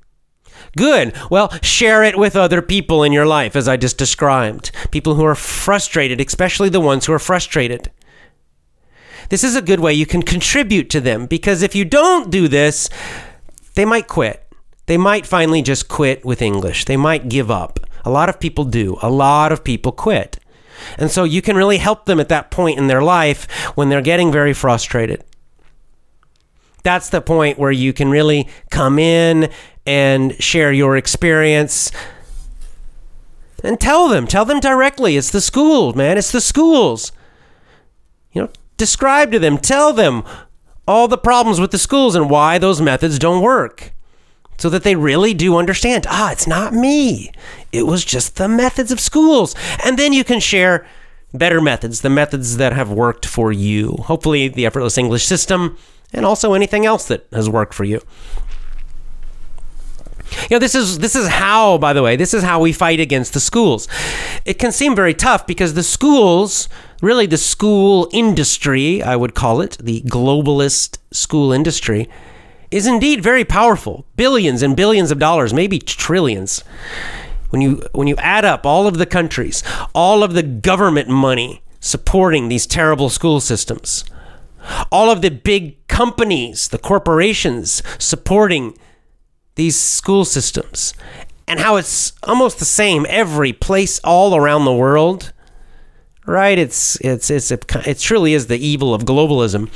Good. 0.76 1.16
Well, 1.30 1.50
share 1.62 2.04
it 2.04 2.18
with 2.18 2.36
other 2.36 2.62
people 2.62 3.04
in 3.04 3.12
your 3.12 3.26
life, 3.26 3.56
as 3.56 3.68
I 3.68 3.78
just 3.78 3.98
described. 3.98 4.72
People 4.92 5.16
who 5.16 5.26
are 5.26 5.36
frustrated, 5.36 6.20
especially 6.20 6.70
the 6.70 6.80
ones 6.80 7.06
who 7.06 7.14
are 7.14 7.20
frustrated. 7.20 7.92
This 9.30 9.44
is 9.44 9.56
a 9.56 9.62
good 9.62 9.80
way 9.80 9.94
you 9.94 10.06
can 10.06 10.22
contribute 10.22 10.90
to 10.92 11.02
them 11.02 11.26
because 11.26 11.62
if 11.62 11.76
you 11.76 11.86
don't 11.86 12.32
do 12.32 12.48
this, 12.48 12.90
they 13.76 13.86
might 13.86 14.08
quit. 14.08 14.44
They 14.86 14.98
might 14.98 15.26
finally 15.26 15.62
just 15.62 15.90
quit 15.90 16.26
with 16.26 16.42
English. 16.42 16.86
They 16.86 16.98
might 16.98 17.30
give 17.30 17.52
up. 17.52 17.80
A 18.06 18.10
lot 18.10 18.30
of 18.30 18.40
people 18.40 18.64
do. 18.64 18.98
A 19.02 19.10
lot 19.10 19.52
of 19.52 19.64
people 19.64 19.92
quit. 19.92 20.40
And 20.98 21.12
so 21.12 21.24
you 21.24 21.42
can 21.42 21.58
really 21.58 21.78
help 21.78 22.06
them 22.06 22.20
at 22.20 22.30
that 22.30 22.52
point 22.52 22.78
in 22.78 22.88
their 22.88 23.02
life 23.02 23.52
when 23.76 23.90
they're 23.90 24.02
getting 24.02 24.32
very 24.32 24.54
frustrated. 24.54 25.24
That's 26.84 27.10
the 27.10 27.20
point 27.20 27.60
where 27.60 27.72
you 27.72 27.92
can 27.92 28.10
really 28.10 28.48
come 28.70 28.98
in 28.98 29.52
and 29.86 30.42
share 30.42 30.72
your 30.72 30.96
experience 30.96 31.92
and 33.64 33.80
tell 33.80 34.08
them, 34.08 34.28
tell 34.28 34.46
them 34.46 34.60
directly. 34.60 35.18
It's 35.18 35.32
the 35.32 35.42
school, 35.42 35.94
man. 35.94 36.18
It's 36.18 36.32
the 36.32 36.40
schools. 36.40 37.12
You 38.32 38.44
know, 38.44 38.50
describe 38.78 39.32
to 39.32 39.40
them, 39.40 39.58
tell 39.58 39.94
them 39.94 40.24
all 40.88 41.08
the 41.08 41.18
problems 41.18 41.60
with 41.60 41.72
the 41.72 41.78
schools 41.78 42.16
and 42.16 42.30
why 42.30 42.58
those 42.58 42.82
methods 42.82 43.20
don't 43.20 43.44
work 43.44 43.94
so 44.58 44.70
that 44.70 44.84
they 44.84 44.96
really 44.96 45.34
do 45.34 45.58
understand 45.58 46.06
ah, 46.10 46.32
it's 46.32 46.48
not 46.48 46.74
me. 46.74 47.32
It 47.72 47.86
was 47.86 48.04
just 48.04 48.38
the 48.38 48.48
methods 48.48 48.92
of 48.92 49.00
schools. 49.00 49.56
And 49.84 49.98
then 50.00 50.14
you 50.14 50.24
can 50.24 50.40
share 50.40 50.88
better 51.34 51.62
methods, 51.62 52.02
the 52.02 52.10
methods 52.10 52.58
that 52.58 52.74
have 52.74 52.92
worked 52.92 53.26
for 53.26 53.52
you. 53.52 53.98
Hopefully, 54.06 54.48
the 54.48 54.66
effortless 54.66 54.98
English 54.98 55.26
system 55.26 55.78
and 56.14 56.26
also 56.26 56.54
anything 56.54 56.86
else 56.86 57.08
that 57.08 57.28
has 57.32 57.50
worked 57.50 57.74
for 57.74 57.84
you. 57.84 58.02
You 60.50 60.56
know, 60.56 60.60
this 60.60 60.76
is 60.76 61.00
this 61.00 61.16
is 61.16 61.28
how, 61.28 61.78
by 61.78 61.94
the 61.94 62.04
way, 62.04 62.16
this 62.16 62.34
is 62.34 62.44
how 62.44 62.60
we 62.60 62.74
fight 62.74 63.00
against 63.00 63.34
the 63.34 63.40
schools. 63.40 63.88
It 64.46 64.56
can 64.56 64.72
seem 64.72 64.96
very 64.96 65.14
tough 65.14 65.48
because 65.48 65.74
the 65.74 65.84
schools, 65.84 66.68
really 67.02 67.26
the 67.26 67.38
school 67.38 68.10
industry, 68.12 69.02
I 69.04 69.16
would 69.16 69.36
call 69.36 69.62
it, 69.62 69.78
the 69.80 70.02
globalist 70.02 70.98
school 71.12 71.52
industry, 71.52 72.10
is 72.72 72.88
indeed 72.88 73.22
very 73.22 73.46
powerful. 73.46 74.06
Billions 74.16 74.62
and 74.62 74.76
billions 74.76 75.12
of 75.12 75.20
dollars, 75.20 75.54
maybe 75.54 75.80
trillions. 75.80 76.64
When 77.50 77.62
you 77.62 77.82
when 77.94 78.08
you 78.08 78.16
add 78.18 78.44
up 78.44 78.66
all 78.66 78.88
of 78.88 78.98
the 78.98 79.06
countries, 79.06 79.64
all 79.96 80.22
of 80.22 80.34
the 80.34 80.44
government 80.44 81.08
money 81.08 81.62
supporting 81.80 82.50
these 82.50 82.68
terrible 82.68 83.10
school 83.10 83.40
systems, 83.40 84.04
all 84.92 85.10
of 85.10 85.22
the 85.22 85.30
big 85.30 85.88
companies, 85.88 86.68
the 86.68 86.78
corporations 86.78 87.82
supporting 87.98 88.78
these 89.56 89.80
school 89.80 90.26
systems, 90.26 90.94
and 91.48 91.60
how 91.60 91.78
it's 91.78 92.14
almost 92.24 92.60
the 92.60 92.66
same 92.66 93.06
every 93.08 93.54
place 93.54 94.00
all 94.04 94.36
around 94.36 94.66
the 94.66 94.74
world. 94.74 95.32
Right? 96.28 96.60
It's 96.60 97.00
it's 97.02 97.32
it's 97.32 97.52
a, 97.52 97.60
it 97.90 98.00
truly 98.00 98.34
is 98.34 98.48
the 98.48 98.58
evil 98.58 98.94
of 98.94 99.04
globalism. 99.04 99.70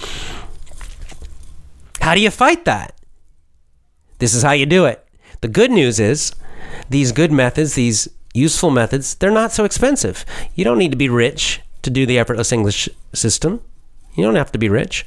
How 2.01 2.13
do 2.13 2.21
you 2.21 2.29
fight 2.29 2.65
that? 2.65 2.93
This 4.19 4.35
is 4.35 4.43
how 4.43 4.51
you 4.51 4.65
do 4.65 4.85
it. 4.85 5.07
The 5.39 5.47
good 5.47 5.71
news 5.71 5.99
is 5.99 6.35
these 6.89 7.11
good 7.11 7.31
methods, 7.31 7.75
these 7.75 8.07
useful 8.33 8.69
methods, 8.69 9.15
they're 9.15 9.31
not 9.31 9.51
so 9.51 9.63
expensive. 9.65 10.25
You 10.53 10.63
don't 10.63 10.77
need 10.77 10.91
to 10.91 10.97
be 10.97 11.09
rich 11.09 11.61
to 11.81 11.89
do 11.89 12.05
the 12.05 12.19
effortless 12.19 12.51
English 12.51 12.89
system. 13.13 13.61
You 14.15 14.23
don't 14.23 14.35
have 14.35 14.51
to 14.51 14.59
be 14.59 14.69
rich. 14.69 15.05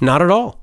Not 0.00 0.22
at 0.22 0.30
all. 0.30 0.59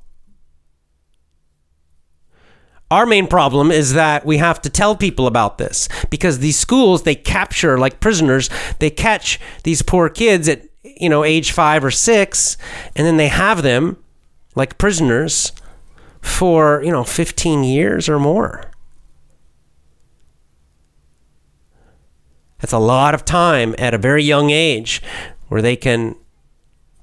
Our 2.89 3.05
main 3.05 3.27
problem 3.27 3.69
is 3.69 3.93
that 3.93 4.25
we 4.25 4.38
have 4.38 4.61
to 4.61 4.69
tell 4.69 4.95
people 4.95 5.27
about 5.27 5.57
this 5.57 5.89
because 6.09 6.39
these 6.39 6.57
schools, 6.57 7.03
they 7.03 7.15
capture 7.15 7.77
like 7.77 7.99
prisoners, 7.99 8.49
they 8.79 8.89
catch 8.89 9.39
these 9.63 9.81
poor 9.81 10.09
kids 10.09 10.47
at, 10.47 10.63
you 10.83 11.09
know, 11.09 11.25
age 11.25 11.51
five 11.51 11.83
or 11.83 11.91
six, 11.91 12.57
and 12.95 13.05
then 13.05 13.17
they 13.17 13.27
have 13.27 13.61
them 13.61 13.97
like 14.55 14.77
prisoners 14.77 15.51
for, 16.21 16.81
you 16.83 16.91
know, 16.91 17.03
15 17.03 17.63
years 17.63 18.07
or 18.07 18.19
more. 18.19 18.71
That's 22.59 22.73
a 22.73 22.79
lot 22.79 23.13
of 23.13 23.25
time 23.25 23.75
at 23.77 23.93
a 23.93 23.99
very 23.99 24.23
young 24.23 24.49
age 24.49 25.01
where 25.49 25.61
they 25.61 25.75
can 25.75 26.15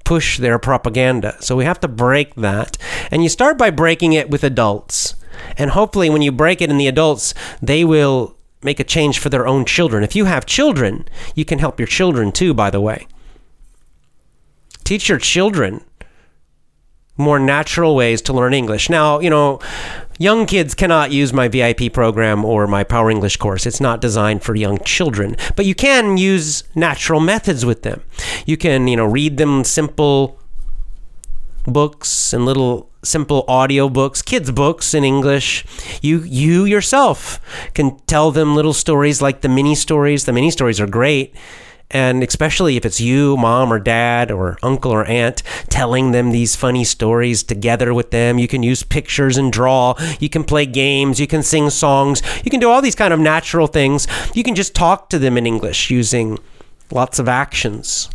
push 0.04 0.38
their 0.38 0.58
propaganda. 0.58 1.36
So 1.40 1.56
we 1.56 1.64
have 1.64 1.80
to 1.80 1.88
break 1.88 2.34
that. 2.34 2.76
And 3.10 3.22
you 3.22 3.28
start 3.28 3.56
by 3.56 3.70
breaking 3.70 4.12
it 4.12 4.30
with 4.30 4.44
adults. 4.44 5.14
And 5.56 5.70
hopefully, 5.70 6.10
when 6.10 6.22
you 6.22 6.32
break 6.32 6.60
it 6.60 6.70
in 6.70 6.78
the 6.78 6.88
adults, 6.88 7.34
they 7.62 7.84
will 7.84 8.36
make 8.62 8.80
a 8.80 8.84
change 8.84 9.18
for 9.18 9.28
their 9.28 9.46
own 9.46 9.64
children. 9.64 10.02
If 10.02 10.16
you 10.16 10.24
have 10.24 10.46
children, 10.46 11.06
you 11.34 11.44
can 11.44 11.58
help 11.58 11.78
your 11.78 11.86
children 11.86 12.32
too, 12.32 12.54
by 12.54 12.70
the 12.70 12.80
way. 12.80 13.06
Teach 14.84 15.08
your 15.08 15.18
children 15.18 15.84
more 17.16 17.38
natural 17.38 17.94
ways 17.94 18.20
to 18.22 18.32
learn 18.32 18.54
English. 18.54 18.90
Now, 18.90 19.20
you 19.20 19.30
know, 19.30 19.60
young 20.18 20.46
kids 20.46 20.74
cannot 20.74 21.12
use 21.12 21.32
my 21.32 21.48
VIP 21.48 21.92
program 21.92 22.44
or 22.44 22.66
my 22.66 22.82
Power 22.84 23.10
English 23.10 23.36
course. 23.36 23.66
It's 23.66 23.80
not 23.80 24.00
designed 24.00 24.42
for 24.42 24.54
young 24.54 24.78
children, 24.78 25.36
but 25.56 25.64
you 25.66 25.74
can 25.74 26.16
use 26.16 26.64
natural 26.74 27.20
methods 27.20 27.64
with 27.64 27.82
them. 27.82 28.02
You 28.46 28.56
can, 28.56 28.88
you 28.88 28.96
know, 28.96 29.06
read 29.06 29.36
them 29.36 29.64
simple 29.64 30.40
books 31.66 32.32
and 32.32 32.44
little 32.44 32.90
simple 33.02 33.44
audio 33.48 33.88
books, 33.88 34.22
kids 34.22 34.50
books 34.50 34.94
in 34.94 35.04
English. 35.04 35.64
You 36.02 36.20
you 36.20 36.64
yourself 36.64 37.40
can 37.74 37.98
tell 38.06 38.30
them 38.30 38.54
little 38.54 38.72
stories 38.72 39.20
like 39.20 39.40
the 39.40 39.48
mini 39.48 39.74
stories. 39.74 40.24
The 40.24 40.32
mini 40.32 40.50
stories 40.50 40.80
are 40.80 40.86
great 40.86 41.34
and 41.90 42.22
especially 42.22 42.76
if 42.76 42.84
it's 42.84 43.00
you, 43.00 43.36
mom 43.36 43.72
or 43.72 43.78
dad 43.78 44.30
or 44.30 44.58
uncle 44.62 44.90
or 44.90 45.04
aunt, 45.04 45.42
telling 45.68 46.10
them 46.10 46.30
these 46.30 46.56
funny 46.56 46.84
stories 46.84 47.42
together 47.42 47.94
with 47.94 48.10
them. 48.10 48.38
You 48.38 48.48
can 48.48 48.62
use 48.62 48.82
pictures 48.82 49.36
and 49.36 49.52
draw. 49.52 49.94
You 50.18 50.28
can 50.28 50.44
play 50.44 50.66
games. 50.66 51.20
You 51.20 51.26
can 51.26 51.42
sing 51.42 51.70
songs. 51.70 52.22
You 52.44 52.50
can 52.50 52.60
do 52.60 52.68
all 52.68 52.82
these 52.82 52.96
kind 52.96 53.14
of 53.14 53.20
natural 53.20 53.68
things. 53.68 54.08
You 54.34 54.42
can 54.42 54.54
just 54.54 54.74
talk 54.74 55.08
to 55.10 55.18
them 55.18 55.38
in 55.38 55.46
English 55.46 55.90
using 55.90 56.38
lots 56.90 57.18
of 57.18 57.28
actions 57.28 58.10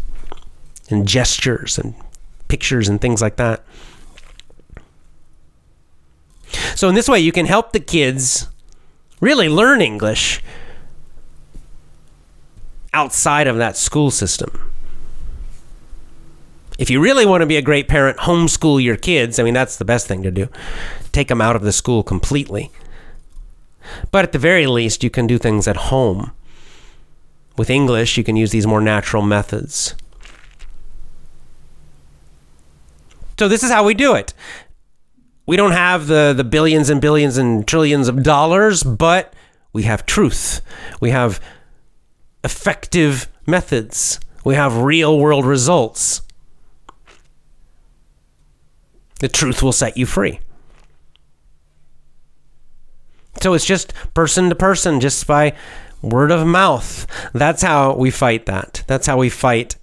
and 0.89 1.08
gestures 1.08 1.78
and 1.78 1.95
pictures 2.50 2.89
and 2.89 3.00
things 3.00 3.22
like 3.22 3.38
that. 3.38 3.64
So, 6.76 6.89
in 6.89 6.95
this 6.95 7.08
way, 7.08 7.20
you 7.20 7.32
can 7.32 7.45
help 7.45 7.72
the 7.72 7.80
kids 7.80 8.50
really 9.22 9.47
learn 9.47 9.82
English 9.82 10.41
outside 12.91 13.47
of 13.47 13.58
that 13.58 13.78
school 13.78 14.12
system. 14.12 14.72
If 16.78 16.89
you 16.89 17.02
really 17.02 17.26
want 17.26 17.41
to 17.41 17.45
be 17.45 17.58
a 17.58 17.62
great 17.62 17.88
parent, 17.88 18.20
homeschool 18.20 18.82
your 18.82 18.95
kids. 18.95 19.38
I 19.38 19.43
mean, 19.43 19.54
that's 19.54 19.78
the 19.78 19.86
best 19.86 20.08
thing 20.08 20.24
to 20.24 20.32
do. 20.32 20.47
Take 21.12 21.28
them 21.28 21.41
out 21.41 21.56
of 21.56 21.62
the 21.62 21.74
school 21.74 22.04
completely. 22.04 22.72
But 24.12 24.24
at 24.24 24.32
the 24.32 24.39
very 24.39 24.66
least, 24.66 25.04
you 25.04 25.10
can 25.10 25.28
do 25.28 25.38
things 25.38 25.68
at 25.68 25.76
home. 25.76 26.32
With 27.58 27.70
English, 27.70 28.18
you 28.18 28.24
can 28.24 28.38
use 28.38 28.52
these 28.52 28.66
more 28.66 28.80
natural 28.80 29.22
methods. 29.24 29.93
So, 33.40 33.48
this 33.48 33.64
is 33.64 33.72
how 33.72 33.86
we 33.86 33.94
do 33.94 34.16
it. 34.16 34.34
We 35.46 35.56
don't 35.56 35.72
have 35.72 36.08
the, 36.08 36.34
the 36.36 36.44
billions 36.44 36.90
and 36.90 37.00
billions 37.00 37.38
and 37.38 37.66
trillions 37.66 38.10
of 38.10 38.22
dollars, 38.22 38.84
but 38.84 39.34
we 39.72 39.84
have 39.84 40.06
truth. 40.06 40.62
We 41.00 41.12
have 41.12 41.40
effective 42.44 43.30
methods. 43.48 44.20
We 44.44 44.56
have 44.56 44.82
real 44.82 45.18
world 45.18 45.46
results. 45.46 46.22
The 49.22 49.30
truth 49.30 49.64
will 49.64 49.72
set 49.72 49.96
you 49.96 50.06
free. 50.06 50.42
So 53.42 53.54
it's 53.54 53.66
just 53.66 53.94
person 54.14 54.50
to 54.50 54.56
person, 54.56 55.00
just 55.00 55.26
by 55.26 55.56
word 56.02 56.32
of 56.32 56.46
mouth. 56.46 57.08
That's 57.34 57.62
how 57.62 57.96
we 57.96 58.12
fight 58.12 58.48
that. 58.48 58.84
That's 58.86 59.08
how 59.08 59.16
we 59.16 59.30
fight 59.30 59.78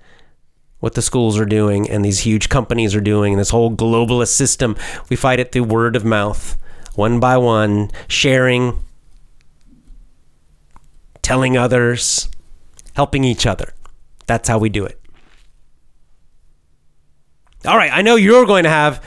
what 0.87 0.95
the 0.95 1.03
schools 1.03 1.37
are 1.37 1.45
doing 1.45 1.91
and 1.91 2.05
these 2.05 2.21
huge 2.21 2.49
companies 2.49 2.95
are 2.95 3.01
doing, 3.01 3.33
and 3.33 3.41
this 3.41 3.51
whole 3.51 3.75
globalist 3.75 4.29
system. 4.29 4.77
We 5.11 5.17
fight 5.17 5.41
it 5.41 5.51
through 5.51 5.65
word 5.65 5.97
of 5.97 6.05
mouth, 6.05 6.57
one 6.95 7.19
by 7.19 7.39
one, 7.39 7.91
sharing, 8.07 8.85
telling 11.23 11.57
others, 11.57 12.29
helping 12.95 13.25
each 13.25 13.47
other. 13.47 13.75
That's 14.27 14.49
how 14.49 14.59
we 14.59 14.69
do 14.69 14.85
it. 14.85 15.01
All 17.65 17.77
right, 17.77 17.91
I 17.93 18.03
know 18.03 18.15
you're 18.15 18.47
going 18.47 18.63
to 18.63 18.71
have 18.71 19.05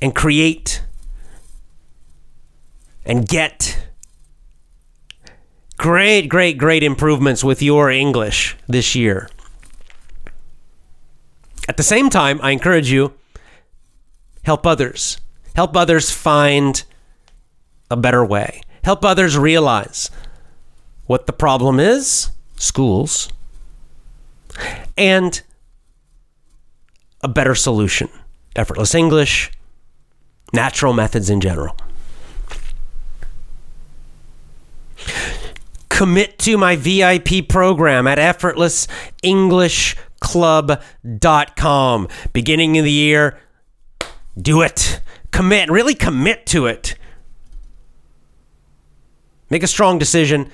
and 0.00 0.14
create 0.14 0.82
and 3.04 3.28
get 3.28 3.86
great, 5.76 6.28
great, 6.28 6.56
great 6.56 6.82
improvements 6.82 7.44
with 7.44 7.60
your 7.60 7.90
English 7.90 8.56
this 8.66 8.94
year. 8.94 9.28
At 11.70 11.76
the 11.76 11.84
same 11.84 12.10
time, 12.10 12.40
I 12.42 12.50
encourage 12.50 12.90
you 12.90 13.14
help 14.42 14.66
others. 14.66 15.18
Help 15.54 15.76
others 15.76 16.10
find 16.10 16.82
a 17.88 17.96
better 17.96 18.24
way. 18.24 18.62
Help 18.82 19.04
others 19.04 19.38
realize 19.38 20.10
what 21.06 21.28
the 21.28 21.32
problem 21.32 21.78
is, 21.78 22.32
schools, 22.56 23.28
and 24.98 25.42
a 27.22 27.28
better 27.28 27.54
solution. 27.54 28.08
Effortless 28.56 28.92
English, 28.92 29.52
natural 30.52 30.92
methods 30.92 31.30
in 31.30 31.40
general. 31.40 31.76
Commit 35.88 36.36
to 36.40 36.58
my 36.58 36.74
VIP 36.74 37.48
program 37.48 38.08
at 38.08 38.18
effortlessenglishclub.com. 40.20 42.08
Beginning 42.32 42.78
of 42.78 42.84
the 42.84 42.90
year, 42.90 43.38
do 44.40 44.62
it. 44.62 45.00
Commit, 45.30 45.70
really 45.70 45.94
commit 45.94 46.46
to 46.46 46.66
it. 46.66 46.96
Make 49.48 49.62
a 49.62 49.66
strong 49.68 49.98
decision 49.98 50.50